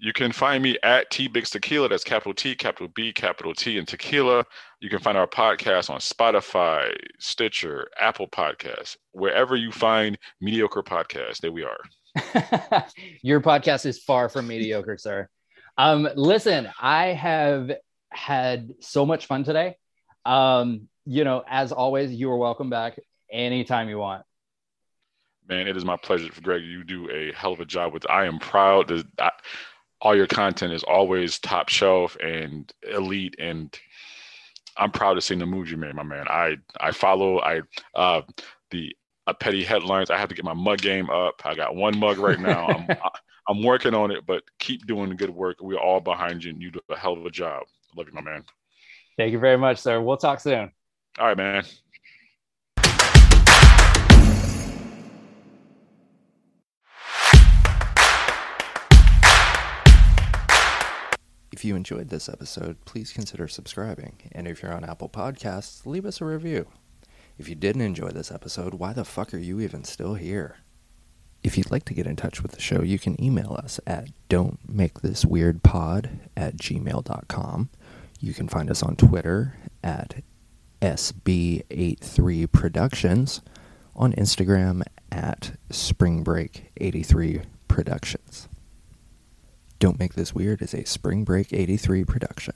You 0.00 0.12
can 0.12 0.30
find 0.30 0.62
me 0.62 0.78
at 0.84 1.10
T 1.10 1.26
Biggs 1.26 1.50
Tequila. 1.50 1.88
That's 1.88 2.04
capital 2.04 2.32
T, 2.32 2.54
capital 2.54 2.86
B, 2.94 3.12
capital 3.12 3.52
T, 3.52 3.78
and 3.78 3.88
tequila. 3.88 4.44
You 4.78 4.88
can 4.88 5.00
find 5.00 5.18
our 5.18 5.26
podcast 5.26 5.90
on 5.90 5.98
Spotify, 5.98 6.96
Stitcher, 7.18 7.88
Apple 7.98 8.28
Podcasts, 8.28 8.96
wherever 9.10 9.56
you 9.56 9.72
find 9.72 10.16
mediocre 10.40 10.84
podcasts. 10.84 11.40
There 11.40 11.50
we 11.50 11.64
are. 11.64 12.84
Your 13.22 13.40
podcast 13.40 13.86
is 13.86 13.98
far 13.98 14.28
from 14.28 14.46
mediocre, 14.46 14.98
sir. 14.98 15.28
Um, 15.76 16.08
listen, 16.14 16.68
I 16.80 17.06
have 17.06 17.72
had 18.10 18.70
so 18.78 19.04
much 19.04 19.26
fun 19.26 19.42
today. 19.42 19.76
Um, 20.28 20.88
you 21.06 21.24
know, 21.24 21.42
as 21.48 21.72
always, 21.72 22.12
you 22.12 22.30
are 22.30 22.36
welcome 22.36 22.68
back 22.68 23.00
anytime 23.32 23.88
you 23.88 23.98
want. 23.98 24.24
Man, 25.48 25.66
it 25.66 25.74
is 25.74 25.84
my 25.86 25.96
pleasure, 25.96 26.30
Greg. 26.42 26.62
You 26.62 26.84
do 26.84 27.10
a 27.10 27.32
hell 27.32 27.54
of 27.54 27.60
a 27.60 27.64
job 27.64 27.94
with. 27.94 28.08
I 28.10 28.26
am 28.26 28.38
proud 28.38 28.88
that 28.88 29.06
I, 29.18 29.30
all 30.02 30.14
your 30.14 30.26
content 30.26 30.74
is 30.74 30.84
always 30.84 31.38
top 31.38 31.70
shelf 31.70 32.14
and 32.20 32.70
elite, 32.92 33.36
and 33.38 33.74
I'm 34.76 34.90
proud 34.90 35.14
to 35.14 35.22
see 35.22 35.34
the 35.34 35.46
moves 35.46 35.70
you 35.70 35.78
made, 35.78 35.94
my 35.94 36.02
man. 36.02 36.26
I 36.28 36.58
I 36.78 36.90
follow 36.90 37.40
I 37.40 37.62
uh 37.94 38.20
the 38.70 38.94
uh, 39.26 39.32
petty 39.32 39.64
headlines. 39.64 40.10
I 40.10 40.18
have 40.18 40.28
to 40.28 40.34
get 40.34 40.44
my 40.44 40.52
mug 40.52 40.80
game 40.80 41.08
up. 41.08 41.40
I 41.46 41.54
got 41.54 41.74
one 41.74 41.98
mug 41.98 42.18
right 42.18 42.38
now. 42.38 42.66
I'm 42.66 42.86
I'm 43.48 43.62
working 43.62 43.94
on 43.94 44.10
it, 44.10 44.26
but 44.26 44.42
keep 44.58 44.86
doing 44.86 45.08
the 45.08 45.14
good 45.14 45.30
work. 45.30 45.56
We're 45.62 45.80
all 45.80 46.00
behind 46.00 46.44
you, 46.44 46.50
and 46.50 46.60
you 46.60 46.70
do 46.70 46.80
a 46.90 46.98
hell 46.98 47.14
of 47.14 47.24
a 47.24 47.30
job. 47.30 47.62
Love 47.96 48.08
you, 48.08 48.12
my 48.12 48.20
man. 48.20 48.44
Thank 49.18 49.32
you 49.32 49.40
very 49.40 49.58
much, 49.58 49.78
sir. 49.78 50.00
We'll 50.00 50.16
talk 50.16 50.38
soon. 50.38 50.70
All 51.18 51.26
right, 51.26 51.36
man. 51.36 51.64
If 61.50 61.64
you 61.64 61.74
enjoyed 61.74 62.10
this 62.10 62.28
episode, 62.28 62.76
please 62.84 63.12
consider 63.12 63.48
subscribing. 63.48 64.30
And 64.30 64.46
if 64.46 64.62
you're 64.62 64.72
on 64.72 64.84
Apple 64.84 65.08
Podcasts, 65.08 65.84
leave 65.84 66.06
us 66.06 66.20
a 66.20 66.24
review. 66.24 66.68
If 67.36 67.48
you 67.48 67.56
didn't 67.56 67.82
enjoy 67.82 68.10
this 68.10 68.30
episode, 68.30 68.74
why 68.74 68.92
the 68.92 69.04
fuck 69.04 69.34
are 69.34 69.38
you 69.38 69.58
even 69.58 69.82
still 69.82 70.14
here? 70.14 70.58
If 71.42 71.58
you'd 71.58 71.72
like 71.72 71.84
to 71.86 71.94
get 71.94 72.06
in 72.06 72.14
touch 72.14 72.40
with 72.42 72.52
the 72.52 72.60
show, 72.60 72.82
you 72.82 73.00
can 73.00 73.20
email 73.22 73.58
us 73.64 73.80
at 73.84 74.10
don'tmakethisweirdpod 74.28 76.18
at 76.36 76.56
gmail.com. 76.56 77.70
You 78.20 78.34
can 78.34 78.48
find 78.48 78.68
us 78.70 78.82
on 78.82 78.96
Twitter 78.96 79.54
at 79.82 80.22
SB83Productions, 80.82 83.40
on 83.94 84.12
Instagram 84.12 84.82
at 85.12 85.56
SpringBreak83Productions. 85.70 88.48
Don't 89.78 90.00
Make 90.00 90.14
This 90.14 90.34
Weird 90.34 90.62
is 90.62 90.74
a 90.74 90.84
Spring 90.84 91.22
Break 91.24 91.52
83 91.52 92.04
production. 92.04 92.54